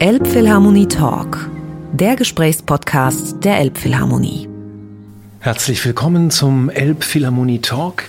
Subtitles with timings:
[0.00, 1.50] Elbphilharmonie Talk,
[1.92, 4.48] der Gesprächspodcast der Elbphilharmonie.
[5.40, 8.04] Herzlich willkommen zum Elbphilharmonie Talk.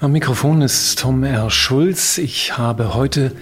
[0.00, 1.48] Am Mikrofon ist Tom R.
[1.48, 2.18] Schulz.
[2.18, 3.32] Ich habe heute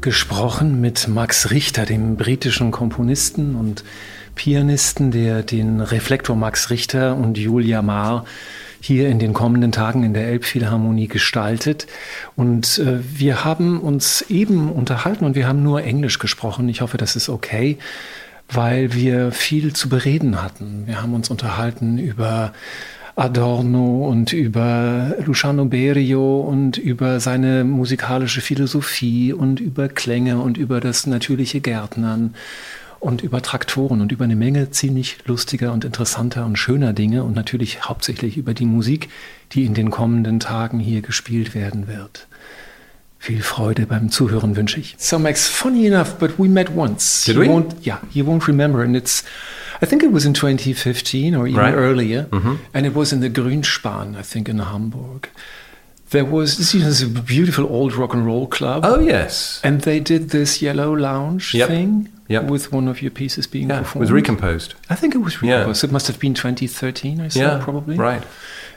[0.00, 3.84] gesprochen mit Max Richter, dem britischen Komponisten und
[4.34, 8.24] Pianisten, der den Reflektor Max Richter und Julia Maar
[8.80, 11.86] hier in den kommenden Tagen in der Elbphilharmonie gestaltet.
[12.36, 16.68] Und äh, wir haben uns eben unterhalten und wir haben nur Englisch gesprochen.
[16.68, 17.78] Ich hoffe, das ist okay,
[18.50, 20.84] weil wir viel zu bereden hatten.
[20.86, 22.52] Wir haben uns unterhalten über
[23.18, 30.80] Adorno und über Luciano Berio und über seine musikalische Philosophie und über Klänge und über
[30.80, 32.34] das natürliche Gärtnern
[33.00, 37.34] und über Traktoren und über eine Menge ziemlich lustiger und interessanter und schöner Dinge und
[37.36, 39.08] natürlich hauptsächlich über die Musik,
[39.52, 42.26] die in den kommenden Tagen hier gespielt werden wird.
[43.20, 44.94] Viel Freude beim Zuhören wünsche ich.
[44.98, 47.24] So Max, funny enough, but we met once.
[47.24, 47.48] Did you we?
[47.48, 49.24] Won't, yeah, you won't remember, and it's.
[49.82, 51.74] I think it was in 2015 or even Right.
[51.74, 52.58] earlier, Mhm.
[52.72, 55.28] and it was in the Grünspan, I think, in Hamburg.
[56.10, 58.84] There was you know, this beautiful old rock and roll club.
[58.86, 61.68] Oh yes, And they did this yellow lounge Yep.
[61.68, 62.44] thing Yep.
[62.44, 64.74] with one of your pieces being yeah, it was recomposed.
[64.90, 65.56] I think it was Yeah.
[65.58, 65.84] recomposed.
[65.84, 67.96] It must have been 2013 or so, yeah, probably.
[67.96, 68.22] right.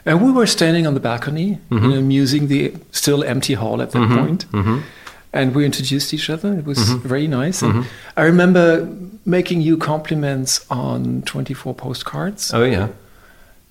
[0.06, 1.82] And we were standing on the balcony, Mhm.
[1.84, 4.52] you know, musing the still empty hall at that Mhm, point.
[4.52, 4.82] mhm.
[5.34, 6.54] And we introduced each other.
[6.54, 7.02] It was Mhm.
[7.04, 7.62] very nice.
[7.62, 7.86] And Mhm.
[8.18, 8.88] I remember
[9.26, 12.88] making you compliments on 24 postcards Oh yeah,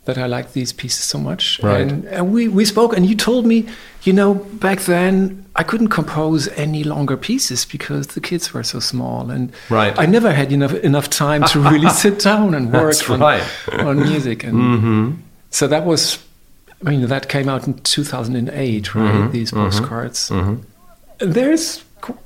[0.06, 1.60] that I liked these pieces so much.
[1.62, 1.82] Right.
[1.82, 3.66] And, and we, we spoke, and you told me,
[4.02, 8.80] you know, back then I couldn't compose any longer pieces because the kids were so
[8.80, 9.30] small.
[9.30, 9.96] And right.
[9.98, 13.42] I never had enough, enough time to really sit down and work on, right.
[13.72, 14.44] on music.
[14.44, 15.10] And hmm
[15.52, 16.18] so that was,
[16.86, 19.14] I mean, that came out in 2008, right?
[19.14, 20.28] Mhm, These mhm, postcards.
[20.28, 20.54] hmm
[21.18, 22.16] There's qu-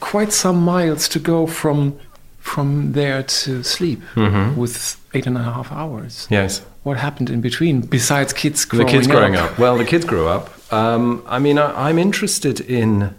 [0.00, 1.98] quite some miles to go from
[2.38, 6.26] from there to sleep hmm with eight and a half hours.
[6.30, 9.52] Yes, What happened in between besides kids growing the kids growing up?
[9.52, 9.58] up.
[9.58, 10.50] Well, the kids grew up.
[10.72, 13.14] Um, I mean, I, I'm interested in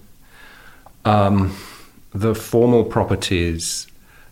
[1.05, 1.55] um,
[2.13, 3.87] the formal properties,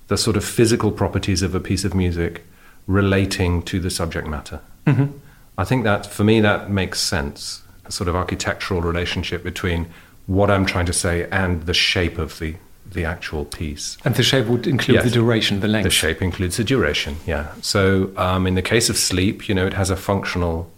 [0.07, 2.43] the sort of physical properties of a piece of music
[2.87, 4.59] relating to the subject matter.
[4.85, 5.13] Mhm.
[5.57, 7.61] I think that for me that makes sense.
[7.85, 9.87] A sort of architectural relationship between
[10.27, 12.55] what I'm trying to say and the shape of the
[12.93, 13.97] the actual piece.
[14.05, 15.03] And the shape would include Yes.
[15.05, 15.85] the duration, the length.
[15.85, 17.47] The shape includes the duration, yeah.
[17.61, 20.69] So um, in the case of sleep, you know, it has a functional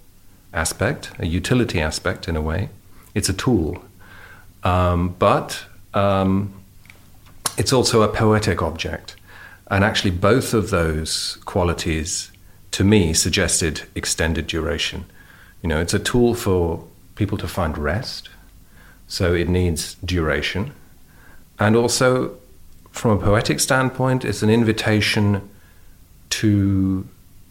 [0.53, 2.69] aspect, a utility aspect in a way.
[3.15, 3.83] It's a tool.
[4.63, 6.53] Um, but um,
[7.57, 9.15] it's also a poetic object.
[9.69, 12.31] And actually, both of those qualities,
[12.71, 15.05] to me, suggested extended duration.
[15.61, 16.83] You know, it's a tool for
[17.15, 18.29] people to find rest,
[19.07, 20.73] so it needs duration.
[21.59, 22.35] And also,
[22.91, 25.49] from a poetic standpoint, it's an invitation
[26.31, 27.07] to,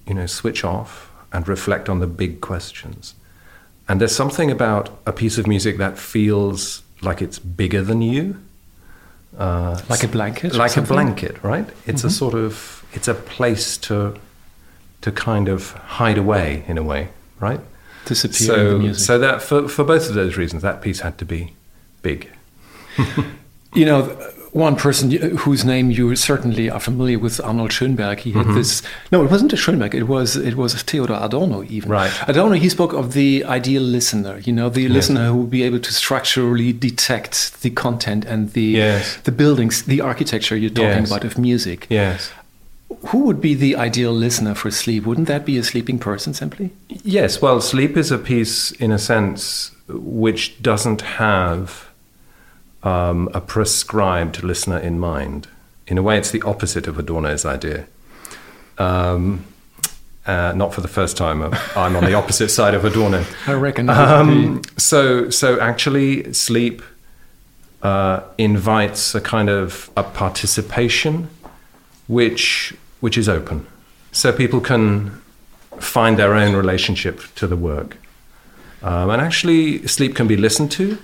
[0.07, 3.15] you know, switch off and reflect on the big questions.
[3.89, 8.37] And there's something about a piece of music that feels like it's bigger than you.
[9.39, 11.69] Uh, Like a blanket Like a blanket, right?
[11.87, 12.13] It's a Mhm.
[12.19, 14.15] sort of, it's a place to,
[15.01, 17.09] to kind of hide away in a way,
[17.41, 17.61] right?
[18.05, 19.05] Disappear in the So, music.
[19.07, 21.55] so that for, for both of those reasons, that piece had to be
[22.03, 22.29] big.
[23.75, 24.03] You know,
[24.53, 28.19] one person whose name you certainly are familiar with, Arnold Schönberg.
[28.21, 28.55] He had Mhm.
[28.55, 28.83] this.
[29.11, 29.95] No, it wasn't a Schönberg.
[29.95, 31.65] It was it was Theodor Adorno.
[31.71, 32.11] Even Right.
[32.29, 32.57] Adorno.
[32.57, 34.41] He spoke of the ideal listener.
[34.45, 34.93] You know, the Yes.
[34.93, 39.17] listener who would be able to structurally detect the content and the Yes.
[39.25, 41.11] the buildings, the architecture you're talking Yes.
[41.11, 41.87] about of music.
[41.89, 42.31] Yes.
[43.07, 45.07] Who would be the ideal listener for sleep?
[45.07, 46.71] Wouldn't that be a sleeping person simply?
[47.03, 51.87] Yes, well, sleep is a piece, in a sense, which doesn't have
[52.83, 55.49] um, a prescribed listener in mind.
[55.87, 57.87] In a way, it's the opposite of Adorno's idea.
[58.79, 59.45] Um,
[60.27, 61.43] uh, not for the first time.
[61.43, 63.25] uh, I'm on the opposite side of Adorno.
[63.47, 63.91] I reckon.
[63.91, 66.83] Um, so, so actually, sleep
[67.83, 71.29] uh, invites a kind of a participation,
[72.07, 73.67] which which is open,
[74.13, 75.21] so people can
[75.81, 77.97] find their own relationship to the work.
[78.83, 80.99] Um, and actually, sleep can be listened to,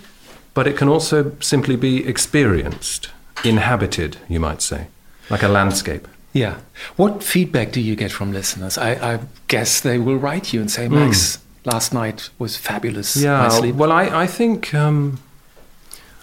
[0.59, 3.11] but it can also simply be experienced,
[3.45, 4.89] inhabited, you might say,
[5.31, 6.09] like a landscape.
[6.33, 6.57] Yeah.
[6.97, 8.77] What feedback do you get from listeners?
[8.77, 13.15] I, I guess they will write you and say, Max, last night was fabulous.
[13.15, 13.23] Hmm.
[13.23, 13.71] Yeah.
[13.71, 15.21] Well, I, I think um,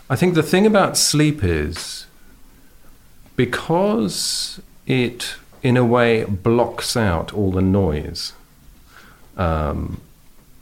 [0.09, 2.05] I think the thing about sleep is
[3.37, 8.33] because it, in a way, blocks out all the noise
[9.37, 10.01] um,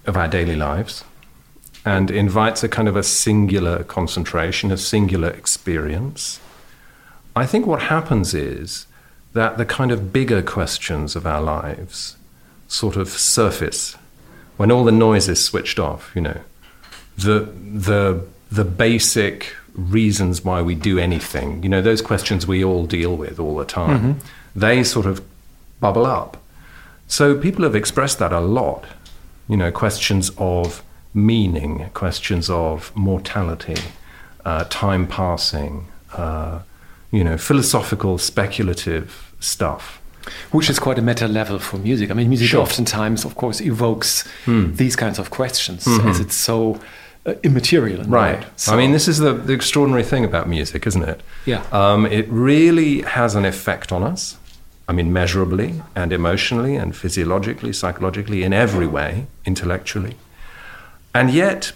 [0.05, 1.03] of our daily lives
[1.85, 6.39] and invites a kind of a singular concentration, a singular experience.
[7.35, 8.87] I think what happens is
[9.33, 12.15] that the kind of bigger questions of our lives
[12.67, 13.97] sort of surface
[14.57, 16.41] when all the noise is switched off, you know.
[17.17, 22.85] The, the, the basic reasons why we do anything, you know, those questions we all
[22.85, 24.19] deal with all the time, mm-hmm.
[24.55, 25.23] they sort of
[25.79, 26.37] bubble up.
[27.07, 28.85] So people have expressed that a lot,
[29.47, 33.81] you know, questions of meaning, questions of mortality,
[34.45, 36.59] uh, time passing, uh,
[37.11, 40.01] you know, philosophical, speculative stuff.
[40.51, 42.09] Which is quite a meta level for music.
[42.09, 42.61] I mean, music sure.
[42.61, 44.73] oftentimes, of course, evokes hmm.
[44.73, 46.07] these kinds of questions mm-hmm.
[46.07, 46.79] as it's so
[47.25, 48.03] uh, immaterial.
[48.05, 48.45] right.
[48.59, 51.21] So, I mean, this is the, the, extraordinary thing about music, isn't it?
[51.45, 51.63] Yeah.
[51.71, 54.37] Um, it really has an effect on us.
[54.87, 60.15] I mean, measurably and emotionally and physiologically, psychologically, in every way, intellectually.
[61.13, 61.73] And yet,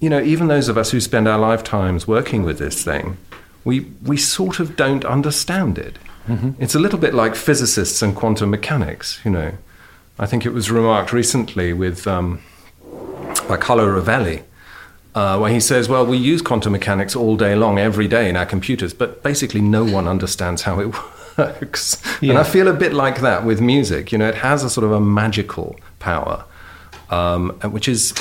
[0.00, 3.16] you know, even those of us who spend our lifetimes working with this thing,
[3.64, 5.98] we, we sort of don't understand it.
[6.28, 6.50] Mm-hmm.
[6.62, 9.52] It's a little bit like physicists and quantum mechanics, you know.
[10.18, 12.40] I think it was remarked recently with um,
[13.48, 14.42] by Carlo Rovelli,
[15.14, 18.36] uh, where he says, well, we use quantum mechanics all day long, every day in
[18.36, 20.94] our computers, but basically no one understands how it
[21.38, 22.02] works.
[22.20, 22.30] Yeah.
[22.30, 24.10] And I feel a bit like that with music.
[24.10, 26.44] You know, it has a sort of a magical power,
[27.10, 28.14] um, which is,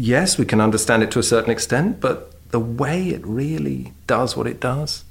[0.00, 4.36] yes, we can understand it to a certain extent, but the way it really does
[4.36, 5.04] what it does,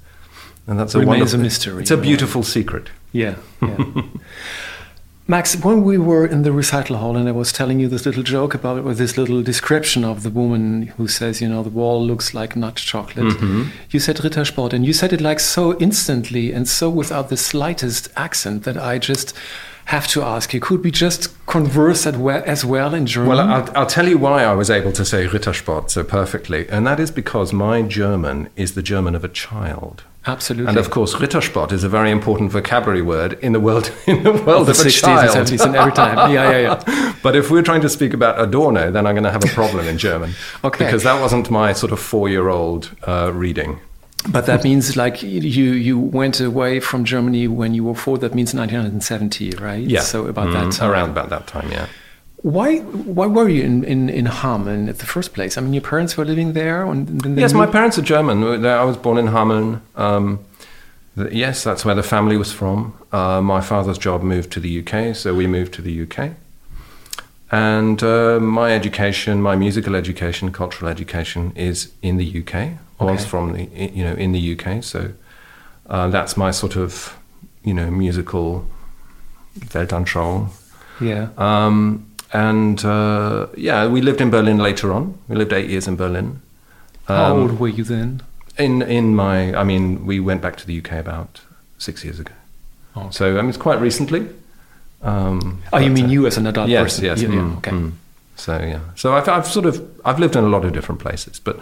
[0.66, 1.82] and that's a a mystery.
[1.82, 2.90] It's a beautiful secret.
[3.12, 3.36] Yeah.
[3.62, 4.02] yeah.
[5.26, 8.24] Max, when we were in the recital hall and I was telling you this little
[8.24, 11.70] joke about it, or this little description of the woman who says, you know, the
[11.70, 13.70] wall looks like nut chocolate, mm-hmm.
[13.90, 18.08] you said Rittersport, and you said it like so instantly and so without the slightest
[18.16, 19.32] accent that I just
[19.90, 23.28] have to ask you, could we just converse as well in German?
[23.30, 26.86] Well, I'll, I'll, tell you why I was able to say Rittersport so perfectly, and
[26.86, 30.04] that is because my German is the German of a child.
[30.26, 30.68] Absolutely.
[30.68, 34.30] And of course, Rittersport is a very important vocabulary word in the world in the
[34.30, 35.36] world of, of a child.
[35.36, 36.30] And 70s and every time.
[36.30, 37.14] Yeah, yeah, yeah.
[37.24, 39.88] but if we're trying to speak about Adorno, then I'm going to have a problem
[39.88, 40.34] in German.
[40.62, 40.84] okay.
[40.84, 43.80] Because that wasn't my sort of four-year-old uh, reading.
[44.28, 48.18] But that means like you you went away from Germany when you were four.
[48.18, 49.82] That means 1970, right?
[49.82, 50.00] Yeah.
[50.00, 50.90] So about mm, that time.
[50.90, 51.86] Around about that time, yeah.
[52.42, 55.56] Why why were you in, in, in Hameln at the first place?
[55.56, 56.86] I mean, your parents were living there.
[57.24, 58.64] yes, my parents are German.
[58.64, 59.80] I was born in Hameln.
[59.96, 60.40] Um,
[61.30, 62.94] yes, that's where the family was from.
[63.12, 66.32] Uh, my father's job moved to the UK, so we moved to the UK.
[67.52, 73.12] And uh, my education, my musical education, cultural education, is in the UK okay.
[73.12, 74.82] was from the you know in the UK.
[74.82, 75.12] So
[75.88, 77.16] uh, that's my sort of
[77.64, 78.66] you know musical
[79.58, 80.50] Weltanschauung.
[81.00, 81.28] Yeah.
[81.38, 85.18] Um, and uh, yeah, we lived in Berlin later on.
[85.28, 86.40] We lived eight years in Berlin.
[87.08, 88.22] Um, How old were you then?
[88.56, 91.40] In in my, I mean, we went back to the UK about
[91.78, 92.32] six years ago.
[92.94, 93.10] Oh, okay.
[93.10, 94.28] So I mean, it's quite recently.
[95.02, 97.04] Um, oh, you mean uh, you as an adult yes, person?
[97.04, 97.30] Yes, yes.
[97.30, 97.70] Mm, okay.
[97.70, 97.92] Mm.
[98.36, 101.40] So yeah, so I've, I've sort of I've lived in a lot of different places,
[101.40, 101.58] but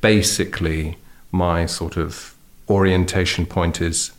[0.00, 0.96] basically
[1.32, 2.34] my sort of
[2.68, 4.12] orientation point is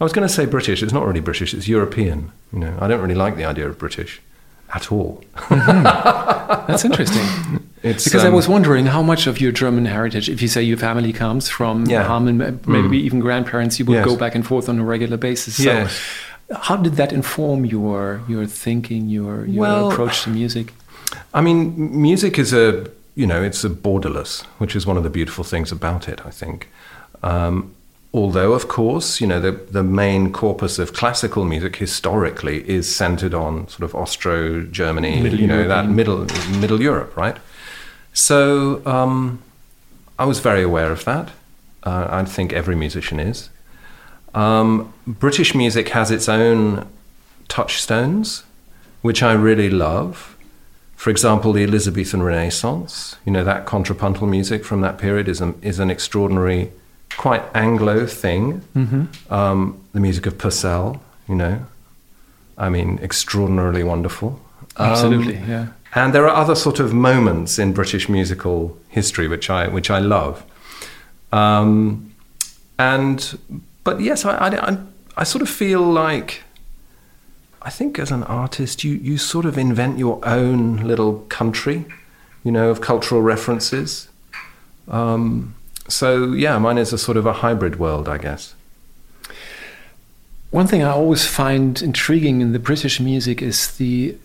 [0.00, 0.82] I was going to say British.
[0.82, 1.54] It's not really British.
[1.54, 2.32] It's European.
[2.52, 4.20] You know, I don't really like the idea of British
[4.74, 5.24] at all.
[5.34, 6.66] mm-hmm.
[6.66, 7.62] That's interesting.
[7.82, 10.60] It's, because um, I was wondering how much of your German heritage, if you say
[10.60, 12.04] your family comes from yeah.
[12.04, 13.04] Hameln, maybe mm.
[13.04, 14.04] even grandparents, you would yes.
[14.04, 15.62] go back and forth on a regular basis.
[15.62, 16.02] So yes.
[16.52, 20.72] How did that inform your your thinking, your your well, approach to music?
[21.32, 25.10] I mean, music is a you know, it's a borderless, which is one of the
[25.10, 26.68] beautiful things about it, I think.
[27.22, 27.74] Um,
[28.12, 33.32] although, of course, you know, the, the main corpus of classical music historically is centered
[33.32, 35.86] on sort of Austro-Germany, middle you know, European.
[35.86, 36.26] that middle,
[36.60, 37.38] middle Europe, right?
[38.12, 39.42] So um,
[40.18, 41.30] I was very aware of that.
[41.82, 43.48] Uh, I think every musician is.
[44.34, 46.86] Um, British music has its own
[47.48, 48.44] touchstones,
[49.00, 50.35] which I really love.
[50.96, 55.78] For example, the Elizabethan Renaissance, you know, that contrapuntal music from that period is, is
[55.78, 56.72] an extraordinary,
[57.16, 58.62] quite Anglo thing.
[58.74, 59.32] Mm-hmm.
[59.32, 61.64] Um, the music of Purcell, you know,
[62.56, 64.40] I mean, extraordinarily wonderful.
[64.78, 65.66] Absolutely, um, yeah.
[65.94, 69.98] And there are other sort of moments in British musical history which I, which I
[69.98, 70.44] love.
[71.30, 72.14] Um,
[72.78, 73.38] and,
[73.84, 74.78] but yes, I, I, I,
[75.18, 76.42] I sort of feel like
[77.66, 81.84] I think as an artist, you, you sort of invent your own little country,
[82.44, 84.06] you know, of cultural references.
[84.86, 85.56] Um,
[85.88, 88.54] so, yeah, mine is a sort of a hybrid world, I guess.
[90.52, 94.16] One thing I always find intriguing in the British music is the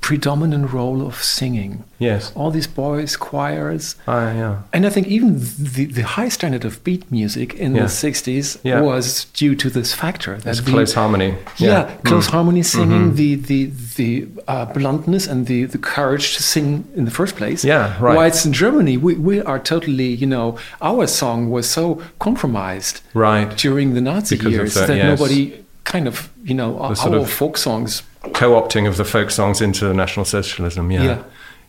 [0.00, 1.84] predominant role of singing.
[1.98, 2.32] Yes.
[2.34, 3.96] All these boys, choirs.
[4.08, 4.56] Ah, yeah.
[4.72, 7.82] And I think even the, the high standard of beat music in Yeah.
[7.82, 8.80] the 60s Yeah.
[8.80, 10.36] was due to this factor.
[10.38, 11.34] That It's the- close harmony.
[11.58, 12.32] Yeah, close Mm.
[12.32, 13.16] harmony singing, Mhm.
[13.16, 17.62] the the the uh, bluntness and the the courage to sing in the first place.
[17.64, 18.16] Yeah, right.
[18.16, 23.48] Whilst in Germany, we, we are totally, you know, our song was so compromised Right.
[23.56, 25.06] during the Nazi Because years that, that yes.
[25.20, 25.42] nobody
[25.90, 28.02] kind of, you know, our, sort of- folk songs.
[28.32, 30.90] co-opting of the folk songs into National Socialism.
[30.90, 31.02] Yeah.
[31.04, 31.22] Yeah.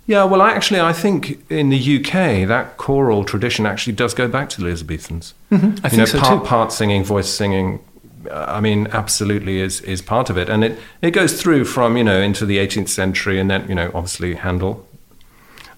[0.07, 4.49] Yeah, well, actually, I think in the UK that choral tradition actually does go back
[4.49, 5.33] to the Elizabethans.
[5.51, 6.47] I you think know, so part too.
[6.49, 7.79] part singing, voice singing.
[8.29, 11.97] uh, I mean, absolutely is is part of it, and it it goes through from
[11.97, 14.85] you know into the 18th century, and then you know obviously Handel,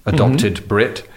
[0.06, 0.68] adopted Mm-hmm.
[0.68, 1.08] Brit.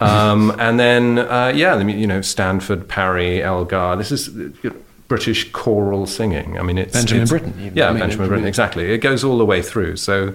[0.00, 3.96] Um, and then, uh, yeah, I mean, you know, Stanford, Parry, Elgar.
[3.96, 4.74] This is you know,
[5.08, 6.58] British choral singing.
[6.58, 7.76] I mean, it's Benjamin it's- Britten, even.
[7.76, 8.46] Yeah, I mean, Benjamin Britten.
[8.46, 8.92] Exactly.
[8.92, 9.96] It goes all the way through.
[9.96, 10.34] So,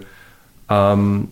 [0.70, 1.32] um,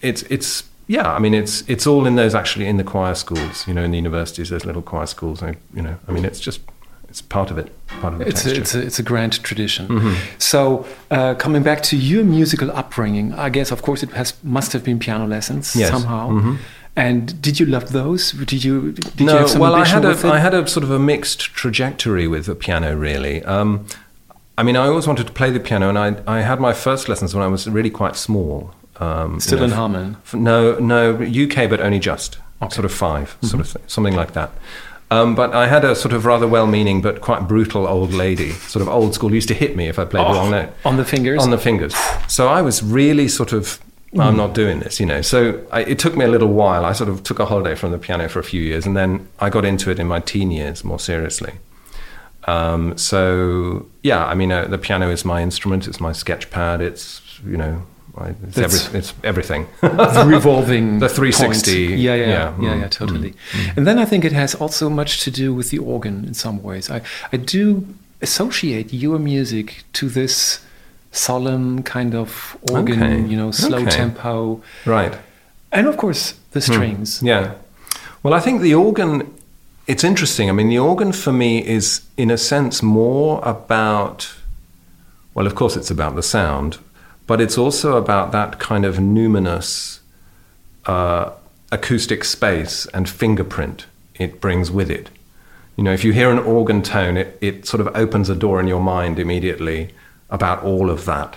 [0.00, 1.12] it's it's yeah.
[1.12, 3.66] I mean, it's it's all in those actually in the choir schools.
[3.66, 5.42] You know, in the universities, those little choir schools.
[5.42, 6.60] I, you know, I mean, it's just
[7.08, 7.70] it's part of it.
[8.00, 9.88] Part of the It's a, it's, a, it's a grand tradition.
[9.88, 10.14] Mm-hmm.
[10.38, 14.72] So, uh, coming back to your musical upbringing, I guess, of course, it has must
[14.74, 15.90] have been piano lessons Yes.
[15.90, 16.30] somehow.
[16.30, 16.58] Mhm.
[16.98, 18.32] And did you love those?
[18.32, 18.92] Did you?
[18.92, 20.98] Did no, you have some well, I had with a had a sort of a
[20.98, 22.96] mixed trajectory with the piano.
[22.96, 23.86] Really, um,
[24.58, 27.08] I mean, I always wanted to play the piano, and I I had my first
[27.08, 28.74] lessons when I was really quite small.
[29.00, 32.74] Um, you know, in f- f- No, no, UK, but only just Okay.
[32.74, 34.50] sort of 5 sort of thing, something like that.
[35.12, 38.82] Um, but I had a sort of rather well-meaning but quite brutal old lady, sort
[38.82, 40.96] of old school, used to hit me if I played the Oh, wrong note on
[40.96, 41.40] the fingers.
[41.44, 41.94] on the fingers.
[42.26, 43.78] So I was really sort of,
[44.16, 45.20] I'm not doing this, you know.
[45.20, 46.84] So I, it took me a little while.
[46.84, 49.28] I sort of took a holiday from the piano for a few years, and then
[49.38, 51.54] I got into it in my teen years more seriously.
[52.44, 55.86] Um, so yeah, I mean, uh, the piano is my instrument.
[55.86, 56.80] It's my sketch pad.
[56.80, 57.82] It's you know,
[58.16, 59.66] I, it's, every, it's everything.
[59.80, 62.00] the revolving The 360, point.
[62.00, 63.34] Yeah, yeah, yeah, yeah, yeah, mm, yeah, totally.
[63.76, 66.62] And then I think it has also much to do with the organ in some
[66.62, 66.90] ways.
[66.90, 67.86] I, I do
[68.22, 70.64] associate your music to this
[71.12, 73.90] solemn kind of organ, Okay, you know, slow okay.
[73.90, 75.18] tempo, right.
[75.72, 77.22] and of course the strings.
[77.22, 77.54] Yeah.
[78.22, 79.32] Well, I think the organ,
[79.86, 80.48] it's interesting.
[80.48, 84.34] I mean, the organ for me is, in a sense, more about,
[85.34, 86.78] well, of course, it's about the sound,
[87.26, 90.00] but it's also about that kind of numinous
[90.86, 91.30] uh,
[91.70, 95.10] acoustic space and fingerprint it brings with it.
[95.76, 98.58] You know, if you hear an organ tone, it, it sort of opens a door
[98.58, 99.90] in your mind immediately
[100.30, 101.36] about all of that,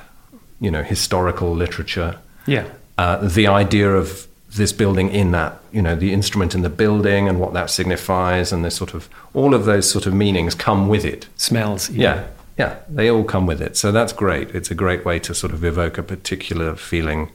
[0.59, 2.65] you know, historical literature, Yeah.
[2.97, 7.27] uh, the idea of this building in that, you know, the instrument in the building
[7.29, 10.89] and what that signifies, and this sort of all of those sort of meanings come
[10.89, 11.27] with it.
[11.37, 11.89] Smells.
[11.89, 12.01] even.
[12.01, 12.23] Yeah,
[12.57, 13.77] yeah, they all come with it.
[13.77, 14.49] So that's great.
[14.53, 17.29] It's a great way to sort of evoke a particular feeling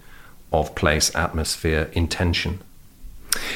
[0.52, 2.58] of place, atmosphere, intention.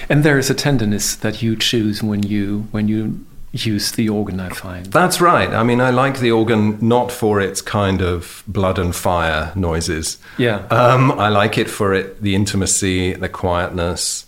[0.08, 4.38] And there is a tenderness that you choose when you when you use the organ.
[4.40, 4.86] I find.
[4.86, 5.50] That's right.
[5.50, 10.18] I mean, I like the organ not for its kind of blood and fire noises.
[10.38, 10.66] Yeah.
[10.70, 14.26] Um, I like it for it the intimacy, the quietness,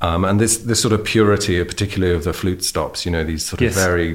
[0.00, 3.04] um, and this this sort of purity, particularly of the flute stops.
[3.04, 3.76] You know, these sort Yes.
[3.76, 4.14] of very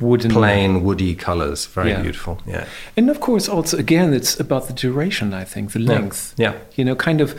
[0.00, 0.30] Wooden.
[0.30, 1.66] plain, woody colors.
[1.66, 2.00] Very Yeah.
[2.02, 2.40] beautiful.
[2.46, 2.64] Yeah.
[2.96, 5.32] And of course, also again, it's about the duration.
[5.34, 6.34] I think the length.
[6.38, 6.54] Yeah.
[6.74, 7.34] You know, kind of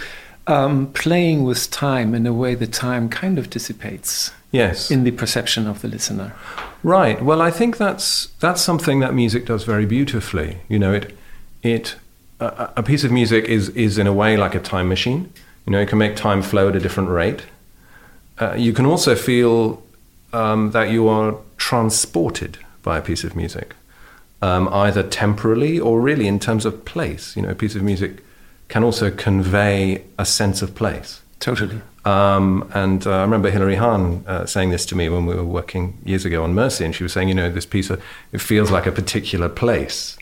[0.47, 4.89] um, playing with time in a way that time kind of dissipates Yes.
[4.89, 6.33] in the perception of the listener.
[6.83, 7.21] Right.
[7.21, 10.59] Well, I think that's that's something that music does very beautifully.
[10.69, 11.17] You know, it
[11.63, 11.95] it
[12.39, 15.31] a, a piece of music is is in a way like a time machine.
[15.65, 17.43] You know, it can make time flow at a different rate.
[18.39, 19.83] Uh, you can also feel
[20.31, 23.75] um, that you are transported by a piece of music,
[24.41, 27.35] um, either temporally or really in terms of place.
[27.35, 28.23] You know, a piece of music
[28.67, 31.21] can also convey a sense of place.
[31.39, 31.81] Totally.
[32.03, 35.43] Um, and uh, I remember Hilary Hahn uh, saying this to me when we were
[35.43, 38.39] working years ago on Mercy, and she was saying, you know, this piece, of, it
[38.39, 40.17] feels like a particular place.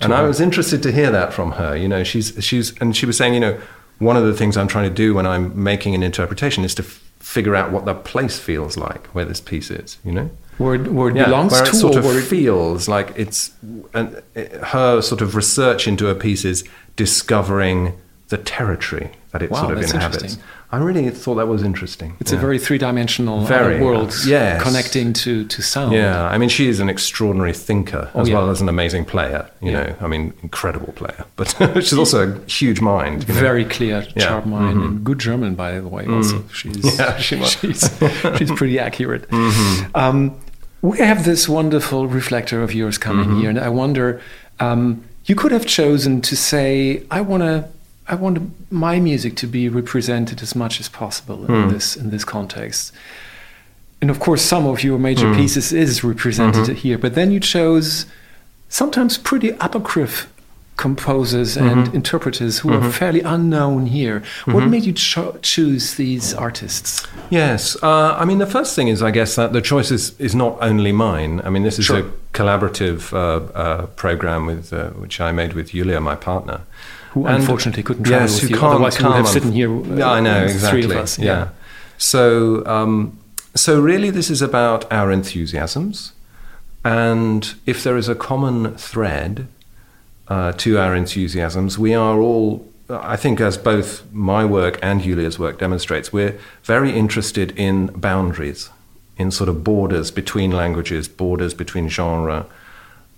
[0.00, 1.76] And I was interested to hear that from her.
[1.76, 3.60] You know, she's she's and she was saying, you know,
[3.98, 6.84] one of the things I'm trying to do when I'm making an interpretation is to
[6.84, 9.98] f- figure out what the place feels like where this piece is.
[10.04, 12.18] You know, Where, it- where it yeah, belongs where to, it sort or of where
[12.18, 13.52] it, feels like it's
[13.94, 16.64] and it, her sort of research into her piece is
[16.96, 17.94] discovering
[18.28, 20.38] the territory that it Wow, sort of that's inhabits.
[20.70, 22.14] I really thought that was interesting.
[22.20, 22.36] it's Yeah.
[22.38, 24.62] a very three-dimensional Very, world yes.
[24.62, 25.94] connecting to, to sound.
[25.94, 28.34] Yeah, I mean, she is an extraordinary thinker Oh, as yeah.
[28.36, 29.48] well as an amazing player.
[29.62, 29.82] You Yeah.
[29.82, 33.26] know, I mean, incredible player, but she's also a huge mind.
[33.26, 33.40] You know?
[33.40, 34.24] Very clear, Yeah.
[34.28, 34.84] sharp mind, Mhm.
[34.84, 36.04] and good German, by the way.
[36.06, 37.68] Also, she's Yeah, she Mm-hmm.
[38.34, 39.24] she's, she's pretty accurate.
[39.94, 40.34] Um,
[40.82, 43.40] we have this wonderful reflector of yours coming Mm-hmm.
[43.40, 44.20] here, and I wonder,
[44.60, 47.64] um, you could have chosen to say, "I want to,
[48.06, 48.38] I want
[48.70, 51.68] my music to be represented as much as possible in Hmm.
[51.74, 52.92] this in this context.
[54.00, 55.36] And of course, some of your major Mm.
[55.36, 56.74] pieces is represented Mhm.
[56.76, 56.98] here.
[56.98, 58.06] But then you chose
[58.68, 60.26] sometimes pretty apocryph
[60.78, 61.94] composers and Mhm.
[62.00, 62.92] interpreters who are Mhm.
[62.92, 64.22] fairly unknown here.
[64.46, 64.70] What Mhm.
[64.70, 67.06] made you cho- choose these artists?
[67.30, 70.34] Yes, uh, I mean the first thing is I guess that the choice is, is
[70.34, 71.42] not only mine.
[71.46, 71.98] I mean this is Sure.
[71.98, 72.04] a
[72.38, 76.58] collaborative uh, uh, program with uh, which I made with Yulia, my partner.
[77.14, 78.56] Who And- unfortunately couldn't travel yes, with you.
[78.56, 79.70] can't- Otherwise, we would can't have sitting here.
[79.70, 80.82] uh, yeah, I know exactly.
[80.82, 81.18] Three of us.
[81.18, 81.44] Yeah.
[81.96, 82.92] So, um,
[83.56, 86.12] so really, this is about our enthusiasms,
[86.84, 89.46] and if there is a common thread
[90.28, 92.66] uh, to our enthusiasms, we are all.
[92.90, 98.70] I think, as both my work and Yulia's work demonstrates, we're very interested in boundaries,
[99.18, 102.46] in sort of borders between languages, borders between genre,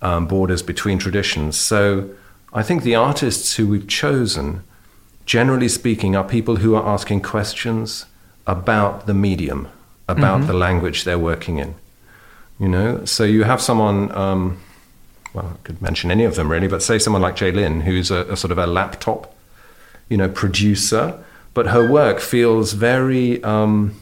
[0.03, 1.57] um, borders between traditions.
[1.57, 2.11] So,
[2.53, 4.65] I think the artists who we've chosen,
[5.25, 8.07] generally speaking, are people who are asking questions
[8.49, 9.69] about the medium,
[10.09, 10.47] about Mhm.
[10.49, 11.75] the language they're working in.
[12.59, 14.11] You know, so you have someone.
[14.17, 14.57] Um,
[15.35, 18.25] well, I could mention any of them really, but say someone like Jlin, who's a,
[18.33, 19.35] a sort of a laptop,
[20.09, 21.23] you know, producer,
[21.55, 23.43] but her work feels very.
[23.45, 23.95] Um,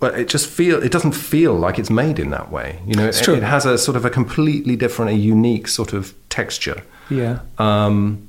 [0.00, 2.80] well, it just feel it doesn't feel like it's made in that way.
[2.86, 3.34] You know, It's it, true.
[3.34, 6.82] it has a sort of a completely different, a unique sort of texture.
[7.08, 7.40] Yeah.
[7.58, 8.28] Um,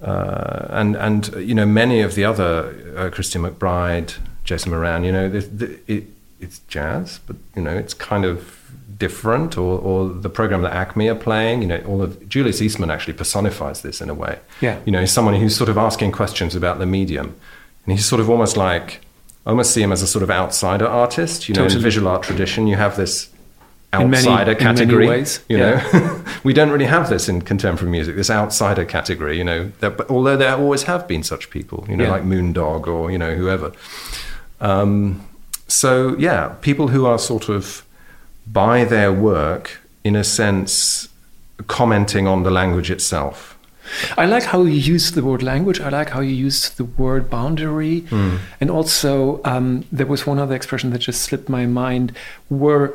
[0.00, 5.12] uh, and and you know many of the other uh, Christian McBride, Jason Moran, you
[5.12, 6.04] know, the, the, it,
[6.40, 8.61] it's jazz, but you know it's kind of
[9.06, 9.50] different.
[9.62, 13.14] Or, or the program that Acme are playing, you know, all of Julius Eastman actually
[13.22, 14.34] personifies this in a way.
[14.60, 14.76] Yeah.
[14.86, 17.28] You know, he's someone who's sort of asking questions about the medium,
[17.84, 18.86] and he's sort of almost like
[19.46, 21.48] I almost see him as a sort of outsider artist.
[21.48, 21.80] You know, in Totally.
[21.82, 23.28] the visual art tradition, you have this
[23.92, 25.06] In outsider in many category.
[25.08, 25.74] ways, You yeah.
[25.92, 28.14] know, we don't really have this in contemporary music.
[28.16, 29.34] This outsider category.
[29.40, 31.78] You know, there, but although there always have been such people.
[31.88, 32.16] You know, Yeah.
[32.16, 33.68] like Moondog or you know whoever.
[34.60, 35.20] Um,
[35.68, 37.84] so yeah, people who are sort of
[38.46, 41.08] by their work, in a sense,
[41.66, 43.56] commenting on the language itself.
[44.16, 45.80] I like how you use the word language.
[45.80, 48.00] I like how you used the word boundary.
[48.00, 48.36] Hmm.
[48.60, 52.12] And also, um, there was one other expression that just slipped my mind
[52.48, 52.94] where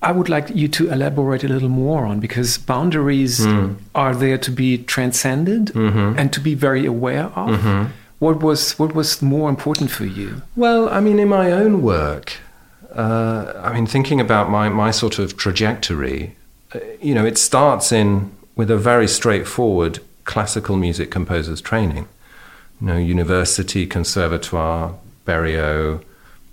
[0.00, 3.74] I would like you to elaborate a little more on because boundaries Hmm.
[3.94, 6.18] are there to be transcended Mhm.
[6.18, 7.60] and to be very aware of.
[7.60, 7.88] Mhm.
[8.18, 10.42] What was what was more important for you?
[10.56, 12.32] Well, I mean, in my own work,
[12.94, 16.36] uh, I mean, thinking about my, my sort of trajectory,
[16.74, 22.08] uh, you know, it starts in with a very straightforward classical music composer's training.
[22.80, 26.02] You know, university, conservatoire, Berio,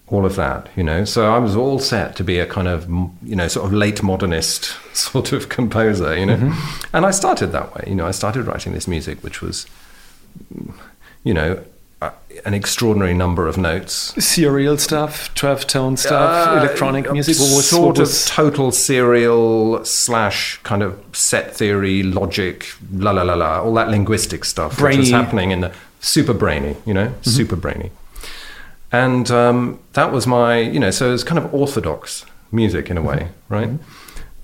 [0.08, 1.06] all of that, you know.
[1.06, 2.88] So I was all set to be a kind of,
[3.24, 6.56] you know, sort of late modernist sort of composer, you know.
[6.94, 9.66] And I started that way, you know, I started writing this music, which was,
[11.24, 11.64] you know,
[12.46, 14.14] an extraordinary number of notes.
[14.24, 17.36] Serial stuff, 12 tone stuff, Uh, electronic music.
[17.38, 23.24] What was sort what of total serial slash kind of set theory, logic, la la
[23.24, 25.04] la la, all that linguistic stuff which was Brainy.
[25.08, 25.14] Mm-hmm.
[25.24, 27.92] happening in the super brainy, you know, super brainy.
[28.92, 32.98] And um, that was my, you know, so it was kind of orthodox music in
[32.98, 33.54] a way, Mm-hmm.
[33.54, 33.72] right?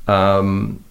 [0.07, 0.83] Um,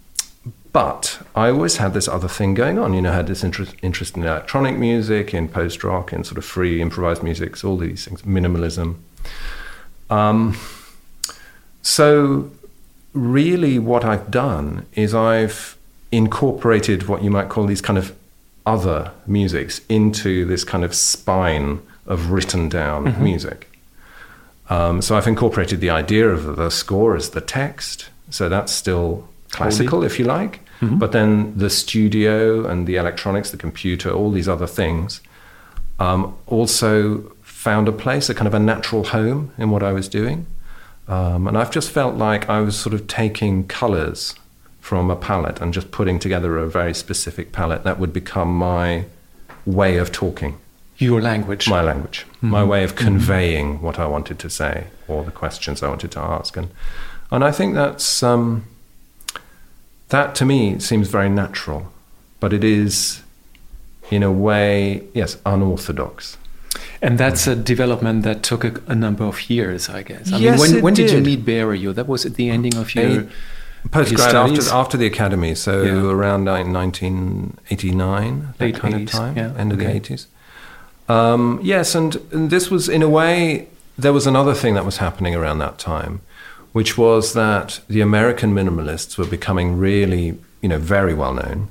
[0.75, 2.95] but I always had this other thing going on.
[2.95, 6.37] You know, I had this interest, interest in electronic music, in post rock, in sort
[6.37, 8.97] of free improvised music, all these things, minimalism.
[10.11, 10.59] Um,
[11.81, 12.51] so,
[13.13, 15.77] really, what I've done is I've
[16.11, 18.13] incorporated what you might call these kind of
[18.67, 23.71] other musics into this kind of spine of written down music.
[24.69, 28.09] Um, so I've incorporated the idea of the score as the text.
[28.31, 30.64] So that's still classical, if you like.
[30.81, 35.23] But then the studio and the electronics, the computer, all these other things
[35.99, 40.09] um, also found a place, a kind of a natural home in what I was
[40.09, 40.47] doing.
[41.09, 44.35] Um, and I've just felt like I was sort of taking colors
[44.81, 49.07] from a palette and just putting together a very specific palette that would become my
[49.65, 50.59] way of talking.
[50.99, 51.69] Your language.
[51.69, 55.89] my language, my way of conveying what I wanted to say or the questions I
[55.89, 56.69] wanted to ask, and
[57.31, 58.65] and I think that's um,
[60.15, 61.83] that to me seems very natural,
[62.41, 63.21] but it is
[64.11, 66.37] in a way, yes, unorthodox.
[67.01, 70.33] And that's a development that took a, a number of years, I guess.
[70.33, 71.11] I Yes, mean, when, when did.
[71.11, 71.25] you did.
[71.31, 71.95] meet Berio?
[71.95, 73.27] That was at the ending of your.
[73.91, 76.11] Postgrad after after the academy, so Yeah.
[76.19, 79.99] around 1989, that Late kind 80s, of time, yeah, end of okay.
[79.99, 80.27] the 80s.
[81.09, 84.99] Um, yes, and, and this was in a way there was another thing that was
[84.99, 86.21] happening around that time,
[86.75, 90.25] which was that the American minimalists were becoming really,
[90.61, 91.69] you know, very well known,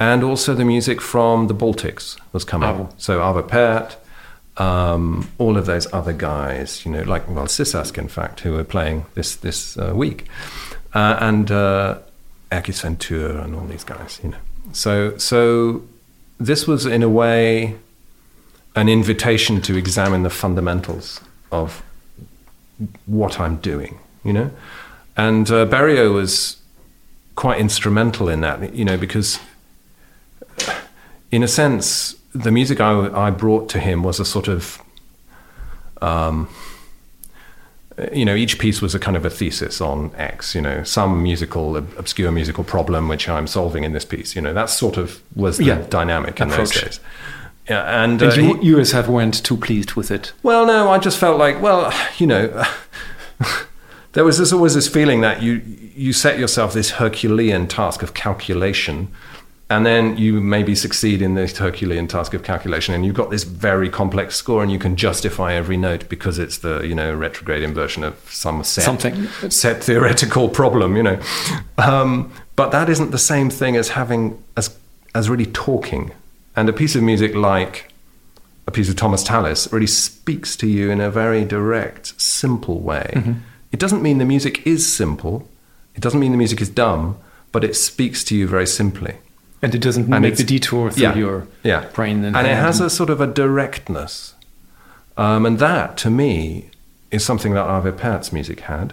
[0.00, 2.68] and also the music from the Baltics was coming.
[2.70, 2.88] Arvo.
[2.96, 3.96] So Arvo Pärt,
[4.56, 8.64] um, all of those other guys, you know, like well, Sisask, in fact, who were
[8.64, 10.26] playing this this uh, week,
[10.94, 11.98] uh, and uh,
[12.50, 14.42] Erkki-Sven Tüür and all these guys, you know.
[14.72, 15.82] So so
[16.40, 17.76] this was in a way
[18.74, 21.82] an invitation to examine the fundamentals of
[23.06, 24.50] what I'm doing, you know,
[25.16, 26.56] and uh, Berio was
[27.34, 29.38] quite instrumental in that, you know, because
[31.30, 34.80] in a sense, the music I, I brought to him was a sort of,
[36.02, 36.48] um,
[38.12, 41.22] you know, each piece was a kind of a thesis on X, you know, some
[41.22, 44.36] musical, obscure musical problem which I'm solving in this piece.
[44.36, 45.84] You know, that sort of was the Yeah.
[45.88, 46.74] dynamic in Approach.
[46.74, 47.00] those days.
[47.68, 50.32] Yeah, and, And uh, you, he- you yourself weren't too pleased with it.
[50.42, 52.64] well, no, I just felt like, well, you know,
[54.18, 55.62] there was this, always this feeling that you
[55.94, 59.12] you set yourself this Herculean task of calculation,
[59.70, 63.44] and then you maybe succeed in this Herculean task of calculation, and you've got this
[63.44, 67.62] very complex score, and you can justify every note because it's the you know retrograde
[67.62, 69.28] inversion of some set Something.
[69.50, 71.20] set theoretical problem, you know.
[71.78, 74.76] Um, but that isn't the same thing as having as
[75.14, 76.10] as really talking,
[76.56, 77.92] and a piece of music like
[78.66, 83.12] a piece of Thomas Tallis really speaks to you in a very direct, simple way.
[83.14, 83.32] Mm-hmm.
[83.72, 85.48] It doesn't mean the music is simple.
[85.94, 87.18] It doesn't mean the music is dumb,
[87.52, 89.16] but it speaks to you very simply.
[89.60, 91.86] And it doesn't And make the detour through yeah, your yeah.
[91.92, 92.24] brain.
[92.24, 94.34] And, it has a sort of a directness.
[95.16, 96.70] Um, and that, to me,
[97.10, 98.92] is something that Arvo Pärt's music had.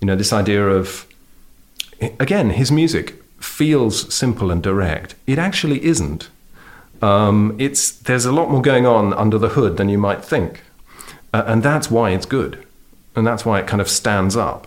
[0.00, 1.06] You know, this idea of,
[2.18, 5.14] again, his music feels simple and direct.
[5.26, 6.28] It actually isn't.
[7.00, 10.62] Um, it's, there's a lot more going on under the hood than you might think.
[11.32, 12.66] Uh, and that's why it's good.
[13.16, 14.66] And that's why it kind of stands up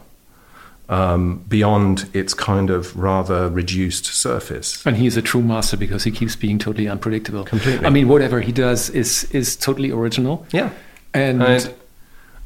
[0.89, 4.85] um, beyond its kind of rather reduced surface.
[4.85, 7.43] And he's a true master because he keeps being totally unpredictable.
[7.43, 7.85] Completely.
[7.85, 10.45] I mean, whatever he does is is totally original.
[10.51, 10.69] Yeah.
[11.13, 11.77] And, and it,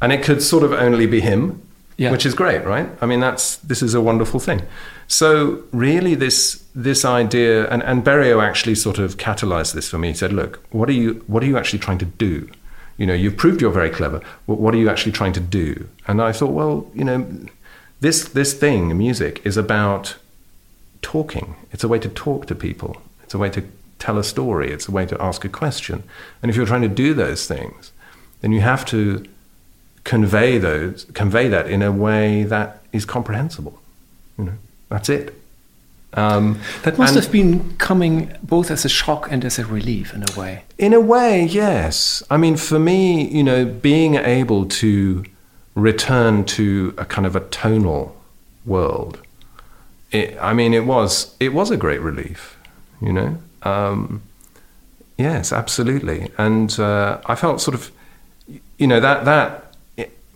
[0.01, 1.61] and it could sort of only be him,
[1.97, 2.11] Yeah.
[2.11, 2.89] which is great, right?
[3.01, 4.61] I mean, that's this is a wonderful thing.
[5.07, 10.07] So really, this this idea, and and Berio actually sort of catalyzed this for me.
[10.07, 12.47] He said, "Look, what are you what are you actually trying to do?
[13.01, 14.21] You know, you've proved you're very clever.
[14.45, 17.19] What, are you actually trying to do?" And I thought, well, you know,
[17.99, 20.17] this this thing, music, is about
[21.01, 21.55] talking.
[21.71, 23.01] It's a way to talk to people.
[23.23, 23.63] It's a way to
[23.97, 24.71] tell a story.
[24.71, 26.03] It's a way to ask a question.
[26.41, 27.91] And if you're trying to do those things,
[28.41, 29.25] then you have to
[30.03, 33.81] convey those, convey that in a way that is comprehensible.
[34.37, 34.57] You know,
[34.89, 35.40] that's it.
[36.13, 40.23] Um, that must have been coming both as a shock and as a relief in
[40.23, 40.63] a way.
[40.77, 42.21] In a way, yes.
[42.29, 45.23] I mean, for me, you know, being able to
[45.73, 48.15] return to a kind of a tonal
[48.65, 49.19] world,
[50.11, 52.57] it, I mean, it was it was a great relief,
[53.01, 53.37] you know.
[53.63, 54.21] Um,
[55.17, 57.91] yes, absolutely, and uh, I felt sort of,
[58.77, 59.71] you know, that that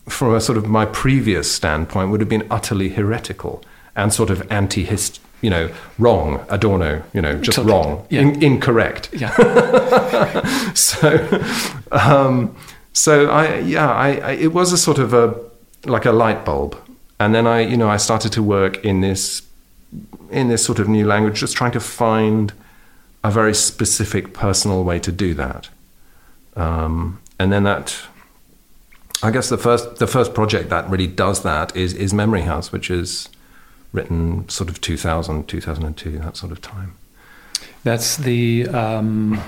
[0.08, 3.64] from a sort of my previous standpoint would have been utterly heretical
[3.96, 8.22] and sort of anti-hist, you know, wrong, Adorno, you know, just Totally, wrong, yeah.
[8.22, 9.32] in, incorrect Yeah.
[10.74, 11.08] so
[11.92, 12.56] um,
[12.94, 15.26] so I yeah I, I it was a sort of a
[15.86, 16.72] like a light bulb
[17.20, 19.44] and then I you know I started to work in this
[20.32, 22.54] in this sort of new language just trying to find
[23.24, 25.70] a very specific personal way to do that
[26.56, 27.96] um, and then that
[29.22, 32.72] I guess the first the first project that really does that is is Memory House
[32.72, 33.30] which is
[33.96, 36.96] written sort of 2000 2002 that sort of time
[37.84, 39.42] That's the um,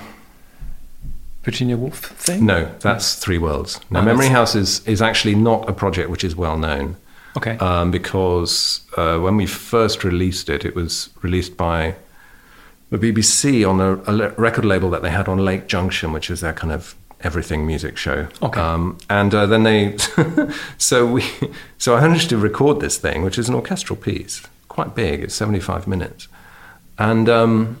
[1.42, 2.44] Virginia Woolf thing?
[2.44, 3.80] No, that's Three Worlds.
[3.90, 6.96] Now, Ah, Memory House is, is actually not a project which is well known.
[7.36, 7.56] Okay.
[7.58, 11.94] Um, because uh, when we first released it, it was released by
[12.90, 16.40] the BBC on a, a record label that they had on Late Junction, which is
[16.40, 18.28] their kind of everything music show.
[18.42, 18.60] Okay.
[18.60, 19.96] Um, and uh, then they,
[20.78, 21.24] so we,
[21.78, 25.22] so I managed to record this thing, which is an orchestral piece, quite big.
[25.22, 26.28] It's seventy five minutes,
[26.98, 27.78] and um,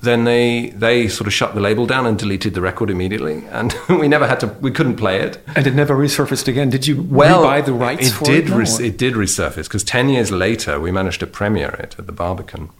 [0.00, 3.74] then they they sort of shut the label down and deleted the record immediately, and
[3.88, 4.46] we never had to.
[4.60, 5.42] We couldn't play it.
[5.56, 6.70] and it never resurfaced again.
[6.70, 8.50] Did you Well, buy the rights it for did it?
[8.50, 12.06] No, res- it did resurface because ten years later we managed to premiere it at
[12.06, 12.70] the Barbican,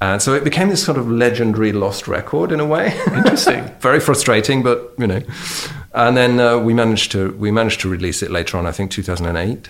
[0.00, 2.94] and so it became this sort of legendary lost record in a way.
[3.12, 3.64] Interesting.
[3.80, 5.22] Very frustrating, but you know.
[5.92, 8.66] And then uh, we managed to we managed to release it later on.
[8.66, 9.68] I think two thousand and eight,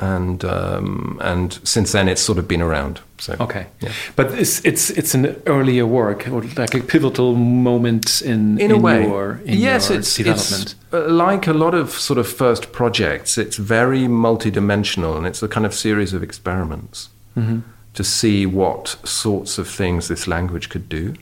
[0.00, 3.00] and um, and since then it's sort of been around.
[3.18, 3.92] So Okay, yeah.
[4.16, 8.78] but it's it's it's an earlier work or like a pivotal moment in in a
[8.78, 10.74] way your in yes your it's, development.
[10.74, 15.42] it's uh, like a lot of sort of first projects it's very multidimensional and it's
[15.42, 17.60] a kind of series of experiments Mm-hmm.
[17.94, 21.14] To see what sorts of things this language could do.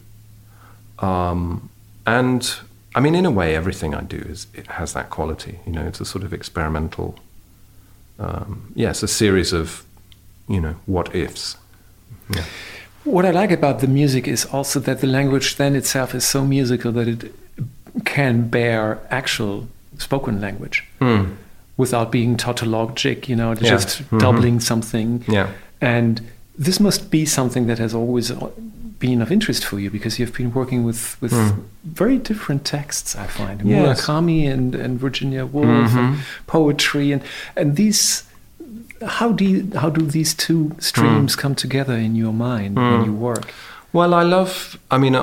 [0.99, 1.69] Um,
[2.07, 2.55] and
[2.95, 5.59] I mean, in a way, everything I do is it has that quality.
[5.67, 7.19] You know, it's a sort of experimental.
[8.19, 9.85] Um, yes, a series of,
[10.49, 11.57] you know, what ifs.
[12.35, 12.45] Yeah.
[13.05, 16.45] What I like about the music is also that the language then itself is so
[16.45, 17.33] musical that it
[18.05, 21.37] can bear actual spoken language Mm.
[21.77, 23.71] without being tautologic, you know, Yeah.
[23.71, 24.19] just Mhm.
[24.21, 25.25] doubling something.
[25.29, 25.49] Yeah.
[25.81, 26.21] And
[26.59, 28.33] this must be something that has always
[28.99, 31.63] been of interest for you because you've been working with, with Mm.
[31.85, 33.63] very different texts, I find.
[33.63, 34.01] Yes.
[34.07, 36.19] Murakami and, and Virginia Woolf and Mhm.
[36.47, 37.23] poetry and,
[37.57, 38.25] and these
[39.07, 43.07] how do you, how do these two streams come together in your mind when Mm.
[43.07, 43.53] you work?
[43.93, 44.77] Well, I love.
[44.91, 45.15] I mean,